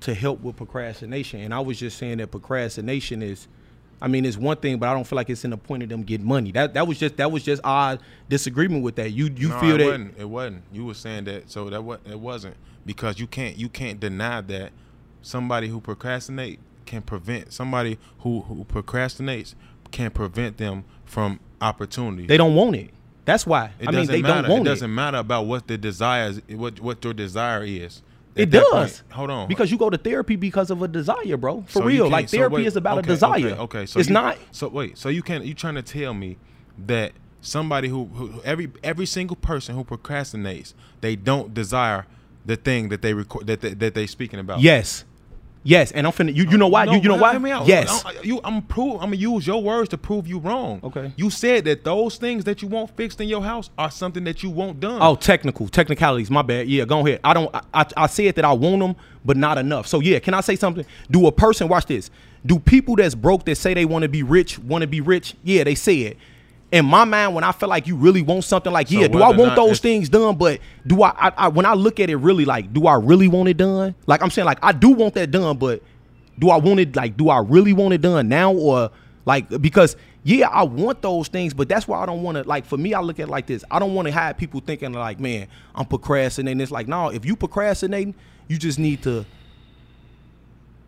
[0.00, 3.48] to help with procrastination, and I was just saying that procrastination is,
[4.02, 5.88] I mean, it's one thing, but I don't feel like it's in the point of
[5.90, 6.52] them getting money.
[6.52, 7.98] That that was just that was just our
[8.28, 9.10] disagreement with that.
[9.10, 10.18] You you no, feel it that wasn't.
[10.18, 10.62] It wasn't.
[10.72, 14.40] You were saying that, so that what it wasn't because you can't you can't deny
[14.42, 14.72] that
[15.22, 19.54] somebody who procrastinate can prevent somebody who who procrastinates
[19.90, 22.26] can prevent them from opportunity.
[22.26, 22.90] they don't want it.
[23.26, 23.66] That's why.
[23.78, 24.42] it I mean, doesn't they matter.
[24.42, 24.74] don't want it it.
[24.74, 28.02] doesn't matter about what the desires what what your desire is.
[28.36, 29.00] It does.
[29.00, 29.48] point- hold on.
[29.48, 31.62] Because you go to therapy because of a desire, bro.
[31.62, 32.08] For So real.
[32.08, 33.36] Like so therapy wait, is about okay, a desire.
[33.46, 33.86] Okay, okay.
[33.86, 34.38] so it's you- not.
[34.52, 35.44] So wait, so you can't.
[35.44, 36.38] you trying to tell me
[36.86, 42.06] that somebody who, who every every single person who procrastinates, they don't desire
[42.46, 44.60] the thing that they record that they, that they speaking about.
[44.60, 45.04] Yes.
[45.62, 45.92] Yes.
[45.92, 46.34] And I'm finna.
[46.34, 46.86] You you know why?
[46.86, 47.36] No, you you know why?
[47.38, 47.66] me out.
[47.66, 48.04] Yes.
[48.04, 48.94] I- you, I'm prove.
[48.94, 50.80] I'm gonna use your words to prove you wrong.
[50.82, 51.12] Okay.
[51.16, 54.42] You said that those things that you want fixed in your house are something that
[54.42, 55.00] you want done.
[55.02, 56.30] Oh, technical technicalities.
[56.30, 56.68] My bad.
[56.68, 57.20] Yeah, go ahead.
[57.24, 57.54] I don't.
[57.54, 59.86] I, I, I said that I want them, but not enough.
[59.86, 60.84] So yeah, can I say something?
[61.10, 62.10] Do a person watch this?
[62.46, 65.34] Do people that's broke that say they want to be rich want to be rich?
[65.44, 66.16] Yeah, they say it.
[66.72, 69.34] In my mind, when I feel like you really want something, like yeah, do I
[69.34, 70.36] want those things done?
[70.36, 71.48] But do I, I, I?
[71.48, 73.94] When I look at it, really like, do I really want it done?
[74.06, 75.82] Like I'm saying, like I do want that done, but
[76.38, 76.94] do I want it?
[76.94, 78.90] Like, do I really want it done now or
[79.26, 82.44] like because yeah, I want those things, but that's why I don't want to.
[82.44, 83.64] Like for me, I look at it like this.
[83.70, 86.60] I don't want to have people thinking like, man, I'm procrastinating.
[86.60, 88.14] It's like, no, if you procrastinating,
[88.48, 89.24] you just need to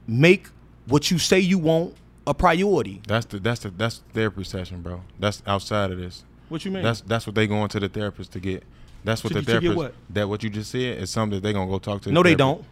[0.06, 0.48] make
[0.86, 1.94] what you say you want
[2.26, 3.00] a priority.
[3.06, 5.02] That's the that's the that's the therapy session, bro.
[5.18, 6.24] That's outside of this.
[6.48, 6.82] What you mean?
[6.82, 8.62] That's that's what they going to the therapist to get.
[9.04, 9.76] That's what To- the to get therapist.
[9.76, 9.94] what?
[10.10, 12.08] That what you just said is something that they gonna go talk to.
[12.08, 12.64] the no, they therapist.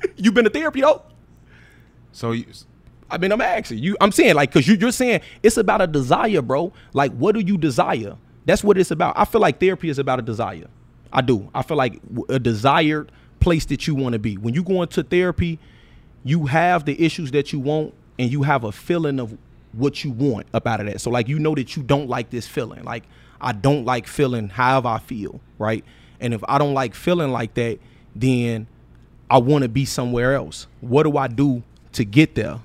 [0.00, 0.14] don't.
[0.16, 1.02] you been to therapy though?
[2.12, 2.46] So you,
[3.10, 3.96] I mean, I'm asking you.
[4.00, 6.72] I'm saying like, cause you, you're saying it's about a desire, bro.
[6.92, 8.16] Like, what do you desire?
[8.46, 9.14] That's what it's about.
[9.18, 10.66] I feel like therapy is about a desire.
[11.12, 11.48] I do.
[11.54, 13.10] I feel like a desired
[13.40, 14.36] place that you want to be.
[14.36, 15.58] When you go into therapy,
[16.24, 19.36] you have the issues that you want, and you have a feeling of
[19.72, 21.00] what you want up out of that.
[21.00, 22.84] So like, you know that you don't like this feeling.
[22.84, 23.04] Like,
[23.40, 25.84] I don't like feeling however I feel, right?
[26.20, 27.78] And if I don't like feeling like that,
[28.14, 28.66] then
[29.28, 30.66] I want to be somewhere else.
[30.80, 31.62] What do I do
[31.92, 32.60] to get there?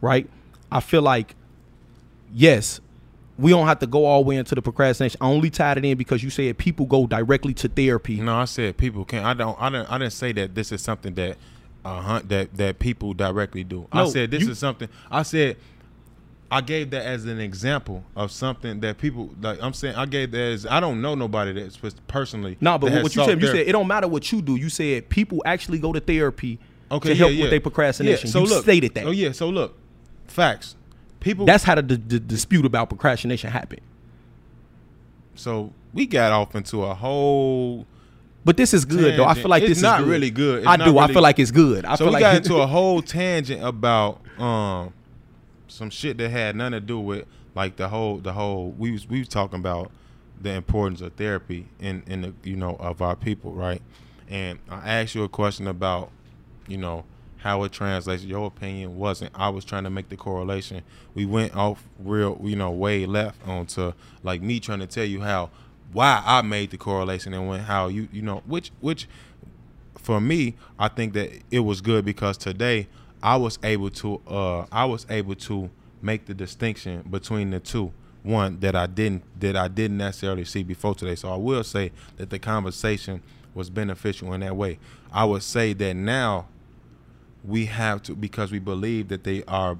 [0.00, 0.28] Right?
[0.70, 1.34] I feel like
[2.32, 2.80] yes,
[3.38, 5.18] we don't have to go all the way into the procrastination.
[5.20, 8.20] I only tied it in because you said people go directly to therapy.
[8.20, 9.24] No, I said people can't.
[9.24, 9.60] I don't.
[9.60, 9.90] I didn't.
[9.90, 11.36] I didn't say that this is something that
[11.84, 13.86] uh that that people directly do.
[13.92, 14.88] I said this you- is something.
[15.10, 15.56] I said
[16.50, 19.58] I gave that as an example of something that people like.
[19.62, 22.58] I'm saying I gave that as I don't know nobody that's pers- personally.
[22.60, 24.56] No, but what you said, you said it don't matter what you do.
[24.56, 26.58] You said people actually go to therapy
[26.90, 27.40] okay, to yeah, help yeah.
[27.42, 28.26] with their procrastination.
[28.26, 29.06] Yeah, so you look, stated that.
[29.06, 29.32] Oh yeah.
[29.32, 29.78] So look,
[30.26, 30.76] facts.
[31.20, 31.46] People.
[31.46, 33.80] That's how the, the, the dispute about procrastination happened.
[35.34, 37.86] so we got off into a whole.
[38.44, 39.24] But this is good though.
[39.24, 40.08] I feel like It's this is not good.
[40.08, 40.58] really good.
[40.60, 40.98] It's I do.
[40.98, 41.84] I feel like it's good.
[41.84, 44.92] I so feel we like got into a whole tangent about um
[45.68, 47.24] some shit that had nothing to do with
[47.54, 49.90] like the whole the whole we was we was talking about
[50.40, 53.80] the importance of therapy in in the you know of our people right
[54.28, 56.10] and I asked you a question about
[56.66, 57.04] you know
[57.38, 60.82] how it translates your opinion wasn't I was trying to make the correlation
[61.14, 65.20] we went off real you know way left onto like me trying to tell you
[65.20, 65.50] how
[65.92, 69.08] why I made the correlation and when how you you know which which
[70.02, 72.88] for me, I think that it was good because today
[73.22, 75.70] I was able to uh I was able to
[76.02, 77.92] make the distinction between the two.
[78.24, 81.16] One that I didn't that I didn't necessarily see before today.
[81.16, 83.20] So I will say that the conversation
[83.52, 84.78] was beneficial in that way.
[85.12, 86.46] I would say that now
[87.44, 89.76] we have to because we believe that they are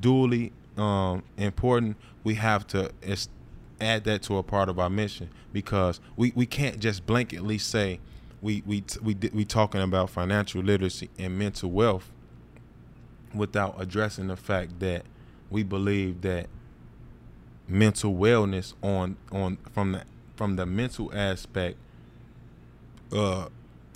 [0.00, 1.96] duly um, important.
[2.22, 2.92] We have to
[3.82, 5.28] add that to a part of our mission.
[5.52, 8.00] Because we, we can't just blanketly say
[8.40, 12.10] we we we we talking about financial literacy and mental wealth
[13.34, 15.04] without addressing the fact that
[15.50, 16.48] we believe that
[17.68, 20.02] mental wellness on on from the
[20.36, 21.76] from the mental aspect
[23.12, 23.46] uh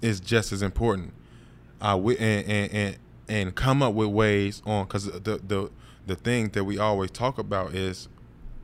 [0.03, 1.13] is just as important.
[1.81, 2.97] Uh, we, and, and and
[3.29, 5.71] and come up with ways on because the the
[6.07, 8.09] the thing that we always talk about is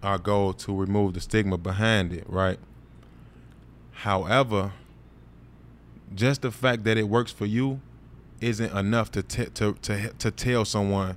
[0.03, 2.59] our goal to remove the stigma behind it, right?
[3.93, 4.73] However,
[6.15, 7.81] just the fact that it works for you
[8.41, 11.17] isn't enough to t- to to to tell someone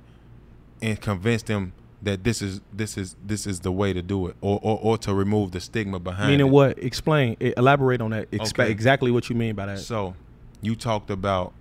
[0.80, 1.72] and convince them
[2.02, 4.98] that this is this is this is the way to do it, or or, or
[4.98, 6.32] to remove the stigma behind it.
[6.32, 6.52] Meaning it.
[6.52, 6.78] what?
[6.78, 7.36] Explain.
[7.40, 8.30] Elaborate on that.
[8.30, 8.70] Expe- Okay.
[8.70, 9.78] Exactly what you mean by that.
[9.80, 10.14] So,
[10.62, 11.52] you talked about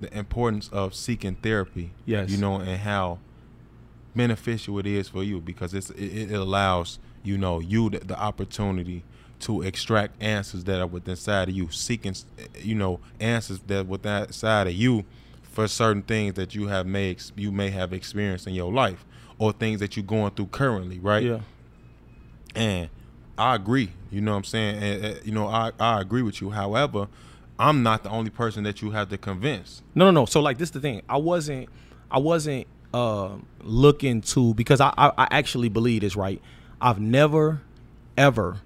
[0.00, 1.92] the importance of seeking therapy.
[2.04, 2.30] Yes.
[2.30, 3.18] You know, and how
[4.14, 8.18] beneficial it is for you because it's, it, it allows you know you the, the
[8.18, 9.02] opportunity
[9.40, 12.14] to extract answers that are within inside of you, seeking
[12.58, 15.04] you know answers that within inside of you
[15.42, 19.04] for certain things that you have may ex- you may have experienced in your life
[19.38, 21.22] or things that you're going through currently, right?
[21.22, 21.40] yeah.
[22.54, 22.88] And
[23.36, 23.90] I agree.
[24.12, 24.82] You know what I'm saying?
[24.82, 26.50] And, uh, you know, I, I agree with you.
[26.50, 27.08] However,
[27.58, 29.82] I'm not the only person that you have to convince.
[29.94, 30.24] No, no, no.
[30.26, 31.02] So like this the thing.
[31.08, 31.68] I wasn't
[32.10, 33.30] I wasn't uh,
[33.62, 36.40] looking to because I, I I actually believe this right.
[36.80, 37.60] I've never
[38.16, 38.60] ever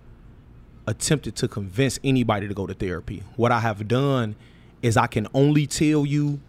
[0.87, 3.23] attempted to convince anybody to go to therapy.
[3.37, 4.37] What I have done
[4.83, 6.41] is I can only tell you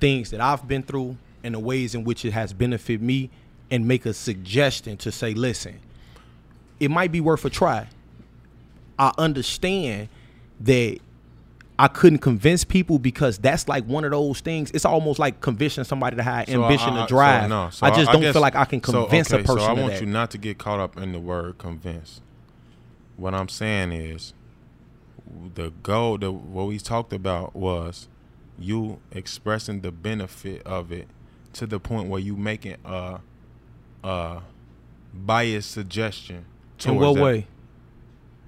[0.00, 3.30] things that I've been through and the ways in which it has benefited me
[3.70, 5.78] and make a suggestion to say, listen,
[6.80, 7.88] it might be worth a try.
[8.98, 10.08] I understand
[10.60, 10.98] that
[11.78, 14.70] I couldn't convince people because that's like one of those things.
[14.70, 17.42] It's almost like convincing somebody to have So ambition I- I- to drive.
[17.42, 19.60] so no, so I just don't guess- feel like I can convince okay, a person
[19.60, 22.20] So I want you not to get caught up in the word convince.
[23.16, 24.34] What I'm saying is,
[25.54, 28.08] the goal, the what we talked about was
[28.58, 31.08] you expressing the benefit of it
[31.54, 33.18] to the point where you making a,
[34.04, 34.42] a
[35.12, 36.44] biased suggestion.
[36.84, 37.22] In what that.
[37.22, 37.46] way?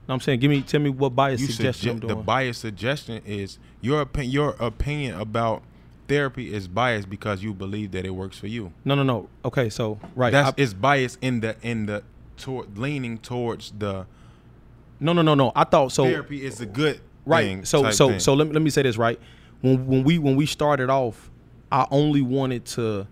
[0.09, 2.17] No, I'm saying, give me, tell me what bias you suggestion I'm doing.
[2.17, 4.33] the bias suggestion is your opinion.
[4.33, 5.63] Your opinion about
[6.07, 8.73] therapy is biased because you believe that it works for you.
[8.85, 9.29] no, no, no.
[9.45, 10.31] Okay, so right.
[10.31, 12.05] That's I- it's biased in the in the
[12.37, 14.07] toward leaning towards the
[15.01, 15.53] no, no, no, no.
[15.57, 16.05] I thought so.
[16.05, 18.21] therapy is a good right thing so so thing.
[18.21, 19.19] so let me, let me say this right
[19.61, 21.29] when when we when we started off
[21.73, 23.05] i only wanted to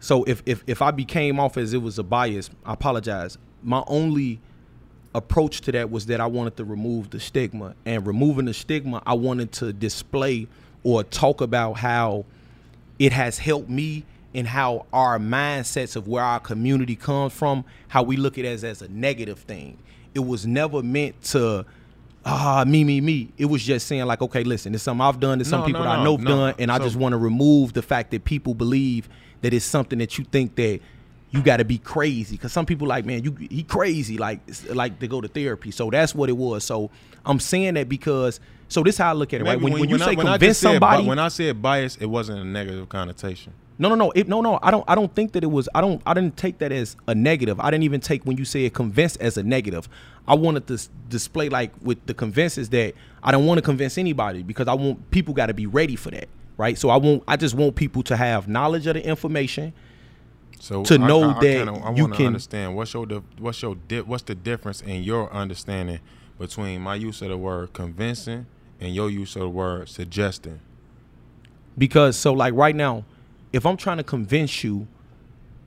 [0.00, 3.82] so if if if i became off as it was a bias i apologize my
[3.86, 4.38] only
[5.18, 9.02] approach to that was that i wanted to remove the stigma and removing the stigma
[9.06, 10.46] i wanted to display
[10.82, 12.24] or talk about how
[12.98, 14.04] it has helped me
[14.34, 18.48] and how our mindsets of where our community comes from, how we look at it
[18.48, 19.78] as, as a negative thing.
[20.14, 21.64] It was never meant to
[22.24, 23.30] ah me me me.
[23.38, 25.82] It was just saying like, okay, listen, it's something I've done, it's some No, people
[25.82, 26.30] no, that I know have no.
[26.36, 29.08] done, and I just want to remove the fact that people believe
[29.40, 30.80] that it's something that you think that
[31.30, 34.98] you got to be crazy because some people like man you he crazy like like
[34.98, 36.90] to go to therapy so that's what it was so
[37.24, 39.80] i'm saying that because so this is how i look at it right when, when,
[39.80, 43.52] when you say I, convince somebody when i said bias it wasn't a negative connotation
[43.80, 44.58] no, no, no, it, no, no.
[44.60, 44.84] I don't.
[44.88, 45.68] I don't think that it was.
[45.72, 46.02] I don't.
[46.04, 47.60] I didn't take that as a negative.
[47.60, 49.88] I didn't even take when you say it convince as a negative.
[50.26, 53.96] I wanted to s- display like with the convinces that I don't want to convince
[53.96, 56.76] anybody because I want people got to be ready for that, right?
[56.76, 57.22] So I want.
[57.28, 59.72] I just want people to have knowledge of the information.
[60.60, 63.22] So to I, know I, I that kinda, I you can- understand what's your di-
[63.38, 66.00] what's your di- what's the difference in your understanding
[66.38, 68.46] between my use of the word convincing
[68.80, 70.60] and your use of the word suggesting.
[71.76, 73.04] because so like right now
[73.52, 74.86] if i'm trying to convince you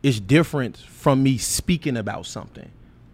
[0.04, 2.70] it's different from me speaking about something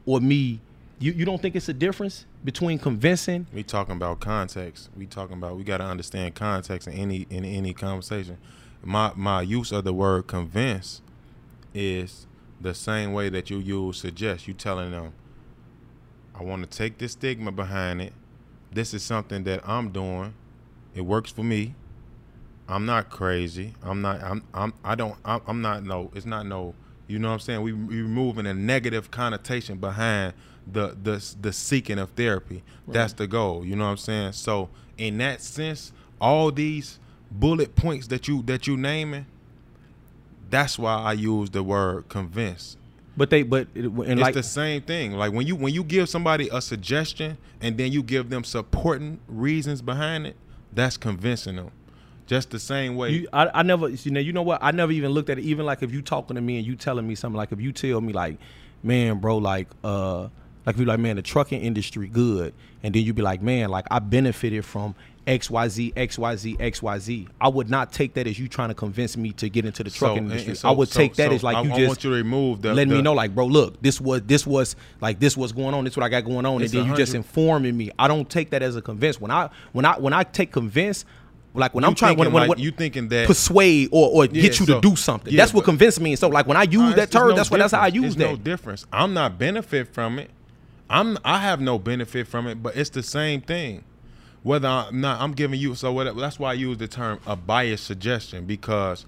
[0.05, 0.59] or me
[0.99, 4.89] you, you don't think it's a difference between convincing We talking about context.
[4.97, 8.37] We talking about we got to understand context in any in any conversation.
[8.83, 11.01] My my use of the word convince
[11.77, 12.25] is
[12.59, 14.47] the same way that you use suggest.
[14.47, 15.13] You telling them,
[16.33, 18.13] I want to take this stigma behind it.
[18.71, 20.33] This is something that I'm doing.
[20.95, 21.75] It works for me.
[22.67, 23.75] I'm not crazy.
[23.81, 24.21] I'm not.
[24.21, 24.43] I'm.
[24.53, 24.73] I'm.
[24.83, 25.15] I don't.
[25.23, 25.83] I'm, I'm not.
[25.83, 26.11] No.
[26.13, 26.75] It's not no.
[27.07, 27.61] You know what I'm saying?
[27.61, 30.33] We we removing a negative connotation behind
[30.69, 32.63] the the the seeking of therapy.
[32.87, 33.65] That's the goal.
[33.65, 34.33] You know what I'm saying?
[34.33, 36.99] So in that sense, all these
[37.31, 39.27] bullet points that you that you naming,
[40.49, 42.77] that's why I use the word convince.
[43.15, 45.13] but they but it- and It's like the same thing.
[45.13, 49.19] Like when you when you give somebody a suggestion and then you give them supporting
[49.27, 50.35] reasons behind it,
[50.73, 51.71] that's convincing them.
[52.27, 53.11] Just the same way.
[53.11, 54.59] You, I, I never, you know, you know what?
[54.61, 55.43] I never even looked at it.
[55.45, 57.71] Even like if you talking to me and you telling me something, like if you
[57.71, 58.37] tell me like,
[58.83, 60.23] man, bro, like, uh,
[60.65, 63.69] like if you like, man, the trucking industry good, and then you be like, man,
[63.69, 64.93] like I benefited from
[65.27, 67.27] X Y Z X Y Z X Y Z.
[67.41, 69.89] I would not take that as you trying to convince me to get into the
[69.89, 70.55] So, trucking and- industry.
[70.55, 72.09] so- I would so- take that so as like I- you I just want you
[72.11, 75.35] to remove the- letting me know, like, bro, look, this was this was like this
[75.35, 75.83] was going on.
[75.83, 77.91] This what I got going on, and then you just informing me.
[77.99, 79.19] I don't take that as a convince.
[79.19, 81.05] When I when I when I take convince.
[81.53, 84.59] Like when I'm trying, when, when, like- you thinking that persuade or, or Yeah, get
[84.59, 85.33] you so- to do something.
[85.33, 86.19] yeah, that's what but- convince means.
[86.19, 88.15] So like when I use that term, no that's what that's how I use It's
[88.17, 88.29] that.
[88.29, 88.85] no difference.
[88.93, 90.29] I'm not benefit from it.
[90.87, 93.83] I'm I have no benefit from it, but it's the same thing.
[94.43, 96.21] Whether I'm not, I'm giving you so whatever.
[96.21, 99.05] That's why I use the term a biased suggestion because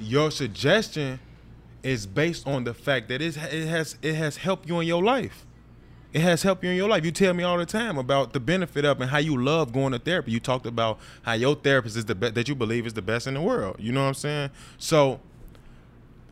[0.00, 1.20] your suggestion
[1.82, 5.46] is based on the fact that it has it has helped you in your life.
[6.12, 7.04] It has helped you in your life.
[7.04, 9.92] You tell me all the time about the benefit of and how you love going
[9.92, 10.32] to therapy.
[10.32, 13.26] You talked about how your therapist is the best that you believe is the best
[13.28, 13.76] in the world.
[13.78, 14.50] You know what I'm saying?
[14.78, 15.20] So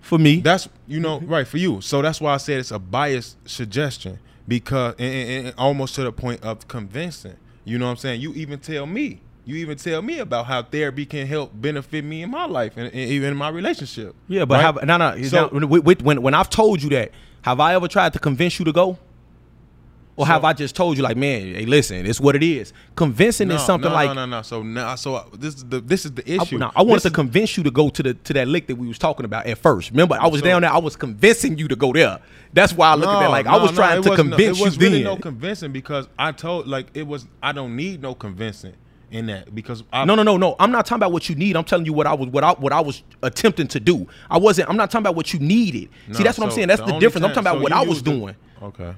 [0.01, 1.29] For me, that's you know mm-hmm.
[1.33, 1.81] right for you.
[1.81, 4.19] So that's why I said it's a biased suggestion
[4.49, 7.37] because and, and- and almost to the point of convincing.
[7.69, 8.21] You know what I'm saying?
[8.23, 9.21] You even tell me.
[9.45, 12.87] You even tell me about how therapy can help benefit me in my life and,
[12.87, 14.15] and even in my relationship.
[14.27, 14.63] yeah, but right?
[14.63, 15.23] have no no.
[15.25, 17.13] So- with- with- when when I've told you that,
[17.43, 18.99] have I ever tried to convince you to go?
[20.19, 22.73] Or have I just told you like, man, hey, listen, it's what it is.
[22.97, 24.43] Convincing is something no, like no, no, no.
[24.43, 26.59] So now, so this is the this is the I, issue.
[26.59, 28.75] no, I wanted This to convince you to go to the to that lick that
[28.75, 29.93] we was talking about at first.
[29.93, 30.73] Remember, I was So- down there.
[30.73, 32.19] I was convincing you to go there.
[32.53, 34.75] That's why I look at that like I was no, trying to convince It was
[34.77, 35.15] you really then.
[35.15, 37.25] no convincing because I told like it was.
[37.41, 38.75] I don't need no convincing
[39.13, 40.57] in that because I, No, no, no, no.
[40.59, 41.57] I'm not talking about what you need.
[41.57, 44.09] I'm telling you what I was what I what I was attempting to do.
[44.29, 44.69] I wasn't.
[44.69, 45.91] I'm not talking about what you needed.
[46.11, 46.67] See, that's what I'm saying.
[46.67, 47.25] That's the only difference.
[47.25, 48.35] I'm talking about so what I was the- doing.
[48.61, 48.95] Okay.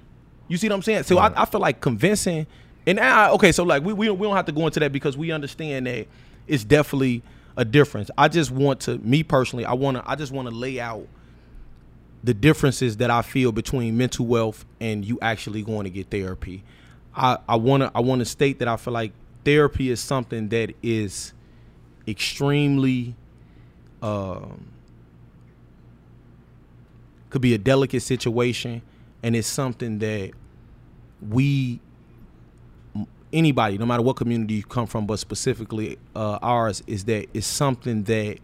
[0.50, 1.04] You see what I'm saying?
[1.04, 2.46] So I, I feel like convincing,
[2.86, 4.92] and I, okay, so like we, we don't- we don't have to go into that
[4.92, 6.08] because we understand that
[6.48, 7.22] it's definitely
[7.56, 8.10] a difference.
[8.18, 11.06] I just want to, me personally, I want to, I just want to lay out
[12.24, 16.62] the differences that I feel between mental wealth and you actually going to get therapy.
[17.14, 19.12] I I want to I want to state that I feel like
[19.44, 21.32] therapy is something that is
[22.06, 23.14] extremely
[24.02, 24.66] um
[27.30, 28.82] could be a delicate situation
[29.22, 30.32] and it's something that
[31.28, 31.80] we
[33.32, 37.46] anybody no matter what community you come from but specifically uh, ours is that it's
[37.46, 38.38] something that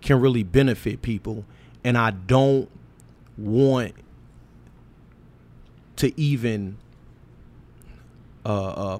[0.00, 1.44] can really benefit people.
[1.82, 2.70] And i don't
[3.36, 3.92] want
[5.96, 6.76] to even
[8.44, 8.98] uh, uh,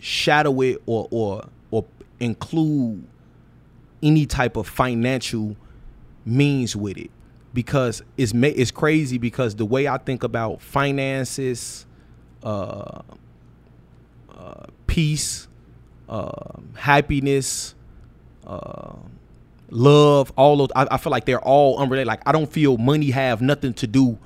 [0.00, 1.84] shadow it or or or
[2.18, 3.04] include
[4.02, 5.56] any type of financial
[6.24, 7.10] means with it
[7.52, 11.86] because it's ma- it's crazy because the way I think about finances,
[12.42, 13.02] uh,
[14.36, 15.48] uh, peace,
[16.08, 16.30] uh,
[16.74, 17.74] happiness,
[18.46, 18.94] uh,
[19.70, 22.06] love, all those I, I feel like they're all unrelated.
[22.06, 24.18] Like I don't feel money have nothing to do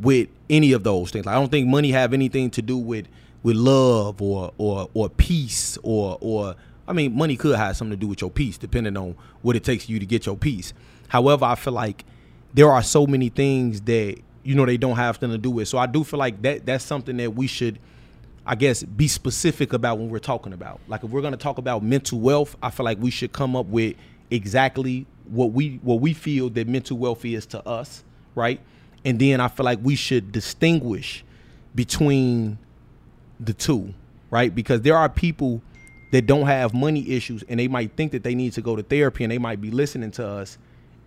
[0.00, 1.26] with any of those things.
[1.26, 3.06] Like, I don't think money have anything to do with
[3.42, 6.56] with love or or or peace or or
[6.86, 9.64] I mean money could have something to do with your peace depending on what it
[9.64, 10.72] takes you to get your peace.
[11.08, 12.04] However, I feel like
[12.56, 15.68] there are so many things that you know they don't have nothing to do with.
[15.68, 17.78] So I do feel like that that's something that we should
[18.46, 20.80] I guess be specific about when we're talking about.
[20.88, 23.66] Like if we're to talk about mental wealth, I feel like we should come up
[23.66, 23.96] with
[24.30, 28.02] exactly what we what we feel that mental wealth is to us,
[28.34, 28.58] right?
[29.04, 31.24] And then I feel like we should distinguish
[31.74, 32.58] between
[33.38, 33.92] the two,
[34.30, 34.54] right?
[34.54, 35.60] Because there are people
[36.12, 38.82] that don't have money issues and they might think that they need to go to
[38.82, 40.56] therapy and they might be listening to us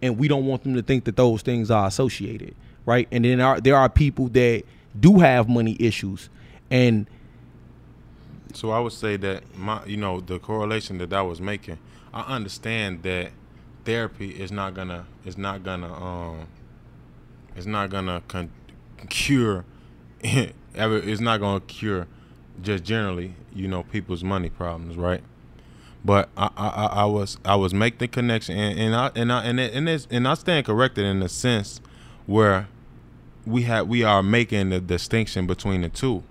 [0.02, 3.08] and we don't want them to think that those things are associated, right?
[3.12, 4.64] And then there are, there are people that
[5.00, 6.30] do have money issues
[6.72, 7.08] and
[8.54, 11.78] so I would say that my, you know, the correlation that I was making,
[12.14, 13.32] I understand that
[13.86, 16.48] therapy is not gonna, is not gonna, um,
[17.56, 18.52] it's not gonna con-
[19.10, 19.66] cure,
[20.22, 22.08] it's not gonna cure,
[22.62, 25.22] just generally, you know, people's money problems, right?
[26.04, 29.44] But I, I, I was, I was making the connection, and, and I, and I,
[29.44, 31.82] and it, and, it's, and I stand corrected in the sense
[32.26, 32.68] where
[33.46, 36.24] we have, we are making the distinction between the two,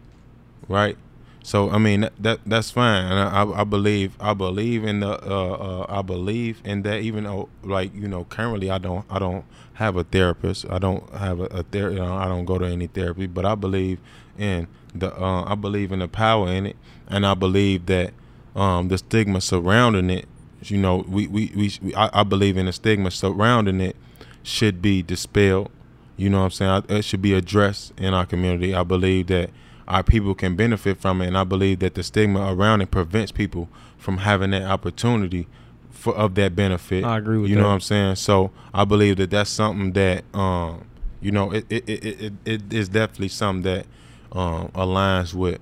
[0.68, 0.96] right?
[1.42, 5.12] So I mean that, that that's fine, and I, I, believe I believe in the
[5.12, 7.00] uh, uh, I believe in that.
[7.00, 10.66] Even though like you know currently I don't I don't have a therapist.
[10.68, 13.46] I don't have a, a ther- you know, I don't go to any therapy, but
[13.46, 13.98] I believe
[14.36, 18.12] in the uh, I believe in the power in it, and I believe that
[18.58, 20.26] um, the stigma surrounding it.
[20.64, 23.96] You know, we we, we I, I believe in the stigma surrounding it
[24.42, 25.70] should be dispelled.
[26.16, 26.98] You know what I'm saying?
[26.98, 28.74] It should be addressed in our community.
[28.74, 29.50] I believe that
[29.86, 31.28] our people can benefit from it.
[31.28, 35.46] And I believe that the stigma around it prevents people from having that opportunity
[35.90, 37.04] for of that benefit.
[37.04, 37.62] I agree with you that.
[37.62, 38.16] know what I'm saying.
[38.16, 40.88] So I believe that that's something that um,
[41.20, 43.86] you know it it, it, it, it is definitely something that
[44.32, 45.60] um, aligns with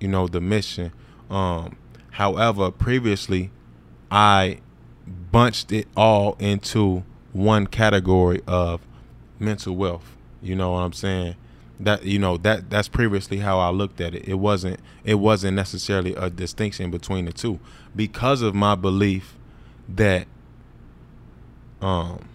[0.00, 0.92] you know the mission.
[1.30, 1.76] Um,
[2.12, 3.50] however, previously
[4.10, 4.60] I
[5.32, 8.80] bunched it all into one category of
[9.38, 10.16] mental wealth.
[10.42, 11.36] You know what I'm saying?
[11.80, 14.28] that you know that that's previously how I looked at it.
[14.28, 17.58] It wasn't it wasn't necessarily a distinction between the two
[17.96, 19.36] because of my belief
[19.88, 20.26] that
[21.80, 22.28] um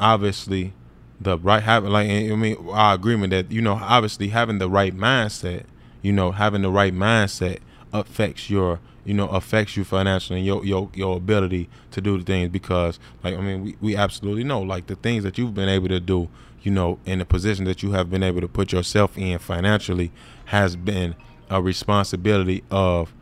[0.00, 0.72] obviously
[1.20, 4.96] the right having like I mean our agreement that you know obviously having the right
[4.96, 5.64] mindset,
[6.02, 7.58] you know having the right mindset
[7.92, 12.24] affects your you know affects you financially and your your your ability to do the
[12.24, 15.68] things because like I mean we, we absolutely know like the things that you've been
[15.68, 16.28] able to do
[16.62, 20.12] you know, in the position that you have been able to put yourself in financially
[20.46, 21.14] has been
[21.50, 23.12] a responsibility of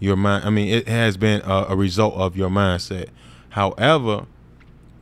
[0.00, 0.44] your mind.
[0.44, 3.08] I mean, it has been a, a result of your mindset.
[3.50, 4.26] However,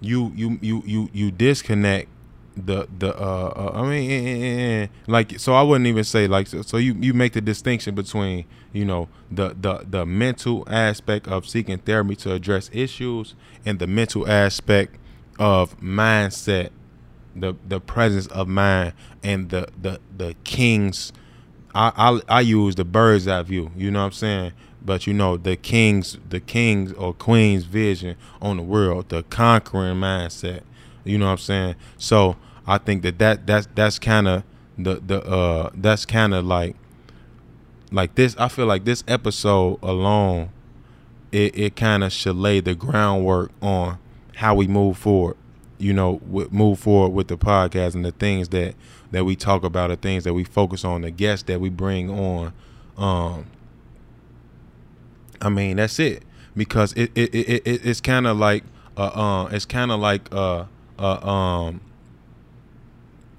[0.00, 2.08] you you you you you disconnect
[2.56, 6.26] the the uh, uh I mean eh, eh, eh, like so I wouldn't even say
[6.26, 10.64] like so, so you you make the distinction between you know the the the mental
[10.68, 13.34] aspect of seeking therapy to address issues
[13.64, 14.96] and the mental aspect
[15.38, 16.70] of mindset
[17.34, 21.12] the the presence of mind and the the the king's
[21.74, 24.52] I, I I use the bird's eye view, you know what I'm saying?
[24.82, 29.96] But you know, the king's the king's or queen's vision on the world, the conquering
[29.96, 30.62] mindset.
[31.04, 31.74] You know what I'm saying?
[31.98, 32.36] So
[32.66, 34.44] I think that, that that's that's kind of
[34.78, 36.76] the the uh that's kind of like
[37.92, 40.50] like this I feel like this episode alone
[41.32, 43.98] it, it kind of should lay the groundwork on
[44.36, 45.36] how we move forward
[45.78, 48.74] you know, move forward with the podcast and the things that
[49.12, 52.10] that we talk about, the things that we focus on, the guests that we bring
[52.10, 52.52] on.
[52.96, 53.46] Um,
[55.40, 56.22] I mean, that's it
[56.56, 58.64] because it it, it, it it's kind of like
[58.96, 60.64] uh, uh it's kind of like uh,
[60.98, 61.80] uh um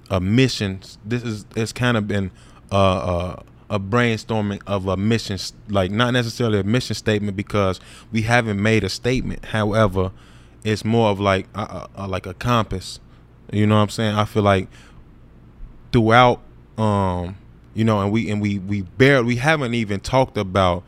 [0.10, 0.82] a mission.
[1.06, 2.32] This is it's kind of been
[2.72, 5.38] uh, uh a brainstorming of a mission,
[5.68, 7.80] like not necessarily a mission statement because
[8.12, 9.46] we haven't made a statement.
[9.46, 10.12] However,
[10.64, 13.00] it's more of like a, a, like a compass.
[13.52, 14.16] You know what I'm saying?
[14.16, 14.70] I feel like
[15.92, 16.42] throughout,
[16.78, 17.38] um,
[17.74, 20.84] you know, and we and we we barely we haven't even talked about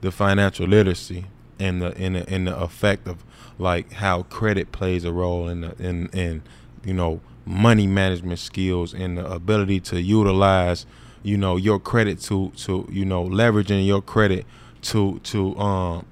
[0.00, 1.26] the financial literacy
[1.58, 3.24] and the in the the effect of
[3.58, 6.42] like how credit plays a role in the in in
[6.84, 7.20] you know
[7.50, 10.86] money management skills and the ability to utilize
[11.22, 14.46] you know your credit to to you know leveraging your credit
[14.80, 16.06] to to um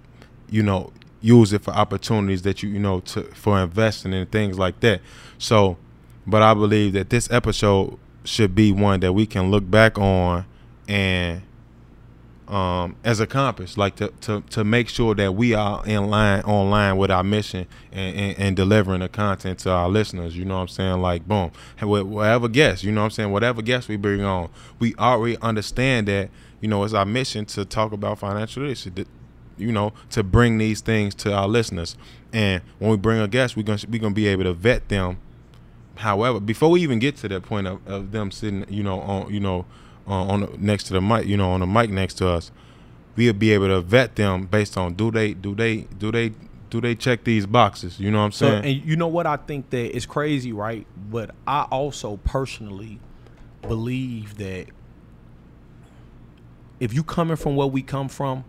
[0.51, 4.59] you know use it for opportunities that you you know to for investing and things
[4.59, 5.01] like that.
[5.39, 5.76] So,
[6.26, 10.45] but I believe that this episode should be one that we can look back on
[10.86, 11.43] and
[12.49, 16.40] um, as a compass, like to, to to make sure that we are in line
[16.42, 20.36] online with our mission and, and, and, delivering the content to our listeners.
[20.36, 21.03] You know what I'm saying?
[21.03, 23.32] Like boom, whatever guest, you know what I'm saying?
[23.32, 26.30] Whatever guest we bring on, we already understand that
[26.61, 29.07] you know it's our mission to talk about financial literacy
[29.59, 31.96] you know to bring these things to our listeners.
[32.32, 35.18] And when we bring a guest, we're gonna we gonna be able to vet them.
[35.96, 39.32] However, before we even get to that point of, of them sitting, you know, on
[39.32, 39.66] you know,
[40.09, 42.50] uh, on the, next to the mic, you know, on the mic next to us,
[43.16, 46.32] we'll be able to vet them based on do they do they do they
[46.70, 47.98] do they check these boxes?
[47.98, 48.62] You know what I'm saying?
[48.62, 50.86] So, and you know what I think that it's crazy, right?
[51.11, 53.00] But I also personally
[53.62, 54.66] believe that
[56.80, 58.44] if you coming from where we come from,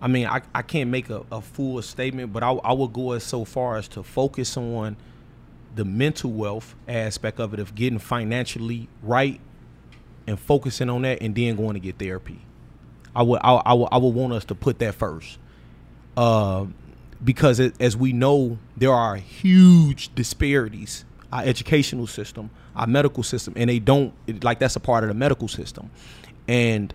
[0.00, 3.12] I mean, I, I can't make a, a full statement, but I, I would go
[3.12, 4.96] as so far as to focus on
[5.74, 9.40] the mental wealth aspect of it, of getting financially right
[10.28, 12.38] and focusing on that and then going to get therapy.
[13.16, 15.38] I would I, I would I would want us to put that first.
[16.16, 16.66] Uh,
[17.22, 21.04] because it, as we know, there are huge disparities.
[21.32, 25.14] Our educational system, our medical system, and they don't like that's a part of the
[25.14, 25.90] medical system.
[26.46, 26.94] And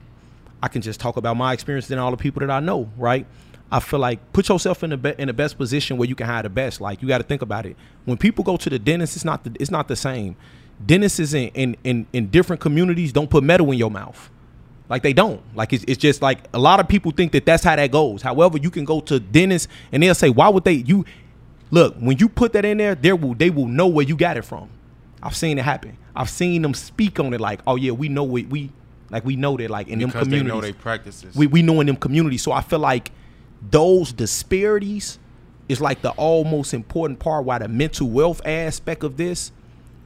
[0.61, 3.27] I can just talk about my experience and all the people that I know, right?
[3.71, 6.27] I feel like put yourself in the be- in the best position where you can
[6.27, 6.79] hire the best.
[6.79, 7.75] Like you got to think about it.
[8.05, 10.35] When people go to the dentist, it's not the, it's not the same.
[10.85, 14.29] Dentists in, in in in different communities don't put metal in your mouth.
[14.89, 15.41] Like they don't.
[15.55, 18.21] Like it's, it's just like a lot of people think that that's how that goes.
[18.21, 21.05] However, you can go to dentists and they'll say, "Why would they?" You
[21.71, 24.37] look when you put that in there, they will they will know where you got
[24.37, 24.69] it from.
[25.21, 25.97] I've seen it happen.
[26.15, 28.71] I've seen them speak on it like, "Oh yeah, we know we we
[29.09, 31.35] like we know that like in because them communities, they know they practices.
[31.35, 33.11] we we know in them communities." So I feel like
[33.71, 35.17] those disparities
[35.69, 37.45] is like the almost important part.
[37.45, 39.51] Why the mental wealth aspect of this,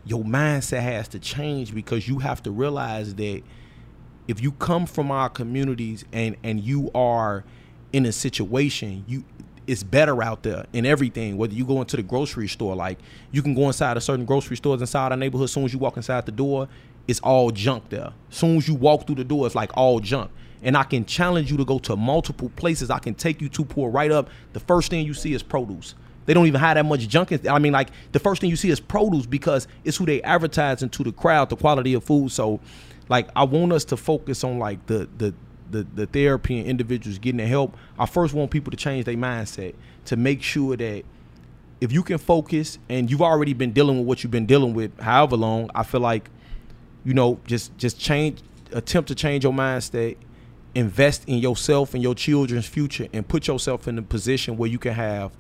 [0.10, 3.42] your mindset has to change because you have to realize that
[4.28, 7.44] if you come from our communities and and you are
[7.94, 9.24] in a situation you
[9.66, 13.00] it's better out there in everything whether you go into the grocery store like
[13.32, 15.80] you can go inside a certain grocery stores inside our neighborhood as soon as you
[15.80, 16.68] walk inside the door
[17.08, 18.12] it's all junk there.
[18.30, 20.30] As soon as you walk through the door it's like all junk.
[20.62, 22.90] And I can challenge you to go to multiple places.
[22.90, 24.30] I can take you to pull right up.
[24.54, 25.96] The first thing you see is produce
[26.28, 27.32] they don't even have that much junk.
[27.32, 30.22] In, I mean, like the first thing you see is produce because it's who they
[30.22, 32.32] advertise into the crowd, the quality of food.
[32.32, 32.60] So
[33.10, 35.34] like I want us to focus on like the the
[35.70, 37.76] the, the therapy and individuals getting the help.
[37.98, 39.76] I first want people to change their mindset
[40.06, 41.04] to make sure that
[41.82, 44.98] if you can focus and you've already been dealing with what you've been dealing with
[45.00, 46.30] however long, I feel like,
[47.04, 48.42] you know, just just change
[48.74, 50.18] attempt to change your mindset,
[50.76, 54.80] invest in yourself and your children's future and put yourself in a position where you
[54.80, 55.32] can have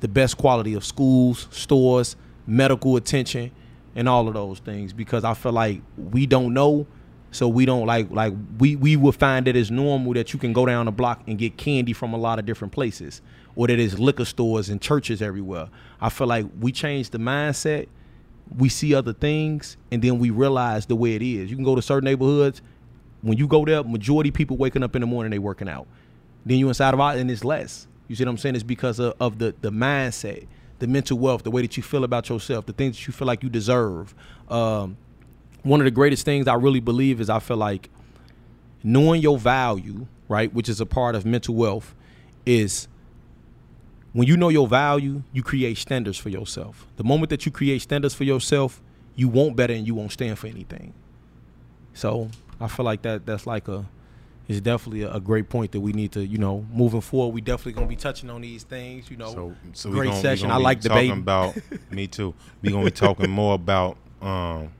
[0.00, 3.50] the best quality of schools, stores, medical attention,
[3.94, 6.86] and all of those things because I feel like we don't know
[7.30, 10.52] so we don't like like we we will find it as normal that you can
[10.52, 13.20] go down the block and get candy from a lot of different places,
[13.54, 15.68] or that liquor stores and churches everywhere.
[16.00, 17.88] I feel like we change the mindset,
[18.56, 21.50] we see other things, and then we realize the way it is.
[21.50, 22.62] You can go to certain neighborhoods.
[23.20, 25.86] When you go there, majority people waking up in the morning they working out.
[26.46, 27.87] Then you inside of it and it's less.
[28.08, 28.54] You see what I'm saying?
[28.54, 30.46] It's because of, of the the mindset,
[30.78, 33.26] the mental wealth, the way that you feel about yourself, the things that you feel
[33.26, 34.14] like you deserve.
[34.48, 34.96] Um,
[35.62, 37.90] one of the greatest things I really believe is I feel like
[38.82, 41.94] knowing your value, right, which is a part of mental wealth,
[42.46, 42.88] is
[44.12, 46.86] when you know your value, you create standards for yourself.
[46.96, 48.80] The moment that you create standards for yourself,
[49.14, 50.94] you won't better and you won't stand for anything.
[51.92, 52.30] So
[52.60, 53.84] I feel like that that's like a
[54.48, 57.34] it's definitely a, great point that we need to, you know, moving forward.
[57.34, 59.30] We definitely gonna be touching on these things, you know.
[59.30, 60.50] So, so great gonna, session.
[60.50, 61.18] I like talking debating.
[61.18, 61.58] about
[61.90, 62.34] me too.
[62.62, 64.72] We gonna be talking more about um,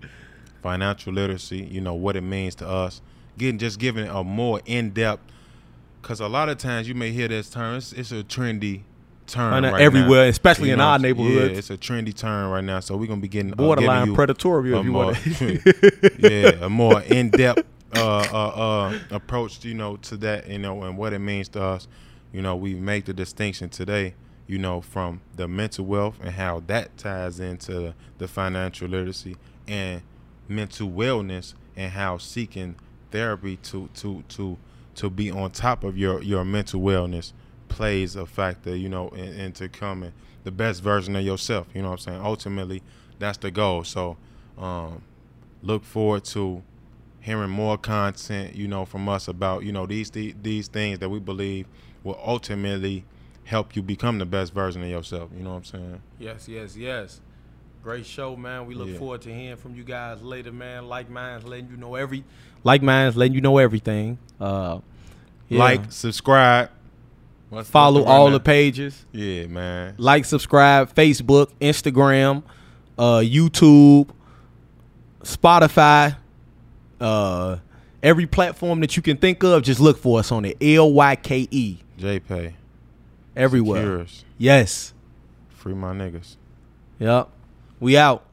[0.62, 1.58] financial literacy.
[1.58, 3.02] You know what it means to us.
[3.36, 5.22] Getting just giving a more in depth.
[6.00, 7.76] Because a lot of times you may hear this term.
[7.76, 8.82] It's, it's a trendy
[9.26, 10.30] term right everywhere, now.
[10.30, 11.50] especially You in know, our neighborhood.
[11.52, 12.80] Yeah, it's a trendy term right now.
[12.80, 15.18] So we're gonna be getting uh, Borderline you predatory, if you want.
[16.18, 20.82] yeah, a more in depth uh, uh, uh, approach, you know, to that, you know,
[20.82, 21.89] and what it means to us.
[22.32, 24.14] You know, we make the distinction today,
[24.46, 29.37] you know, from the mental wealth and how that ties into the financial literacy
[29.67, 30.03] and
[30.49, 32.76] mental wellness and how seeking
[33.11, 34.58] therapy to to to
[34.95, 37.33] to be on top of your your mental wellness
[37.68, 40.12] plays a factor, you know, in, into coming
[40.45, 41.67] the best version of yourself.
[41.75, 42.21] You know what I'm saying?
[42.22, 42.83] Ultimately,
[43.18, 43.84] that's the goal.
[43.84, 44.17] So,
[44.58, 45.03] um,
[45.62, 46.62] look forward to
[47.20, 51.08] hearing more content, you know, from us about you know these these, these things that
[51.08, 51.66] we believe
[52.04, 53.04] will ultimately
[53.45, 55.30] help you become the best version of yourself.
[55.36, 56.03] You know what I'm saying?
[56.18, 57.20] Yes, yes, yes.
[57.82, 58.66] Great show, man.
[58.66, 58.99] We look Yeah.
[58.99, 60.84] forward to hearing from you guys later, man.
[60.84, 62.24] LykeMinds letting you know every
[62.64, 64.18] LykeMinds letting you know everything.
[64.40, 64.80] Uh
[65.49, 65.58] yeah.
[65.61, 66.68] Like, subscribe,
[67.49, 69.07] What's- follow what's the all the pages.
[69.12, 69.95] Yeah, man.
[69.96, 72.42] Like, subscribe, Facebook, Instagram,
[72.99, 74.11] uh, YouTube,
[75.22, 76.16] Spotify,
[77.00, 77.58] uh,
[78.03, 80.57] every platform that you can think of, just look for us on it.
[80.61, 81.79] L Y K E.
[81.99, 82.54] JPay.
[83.37, 84.07] Everywhere.
[84.37, 84.92] Yes.
[85.49, 86.37] Free my niggas.
[86.99, 87.29] Yep.
[87.80, 88.25] We out.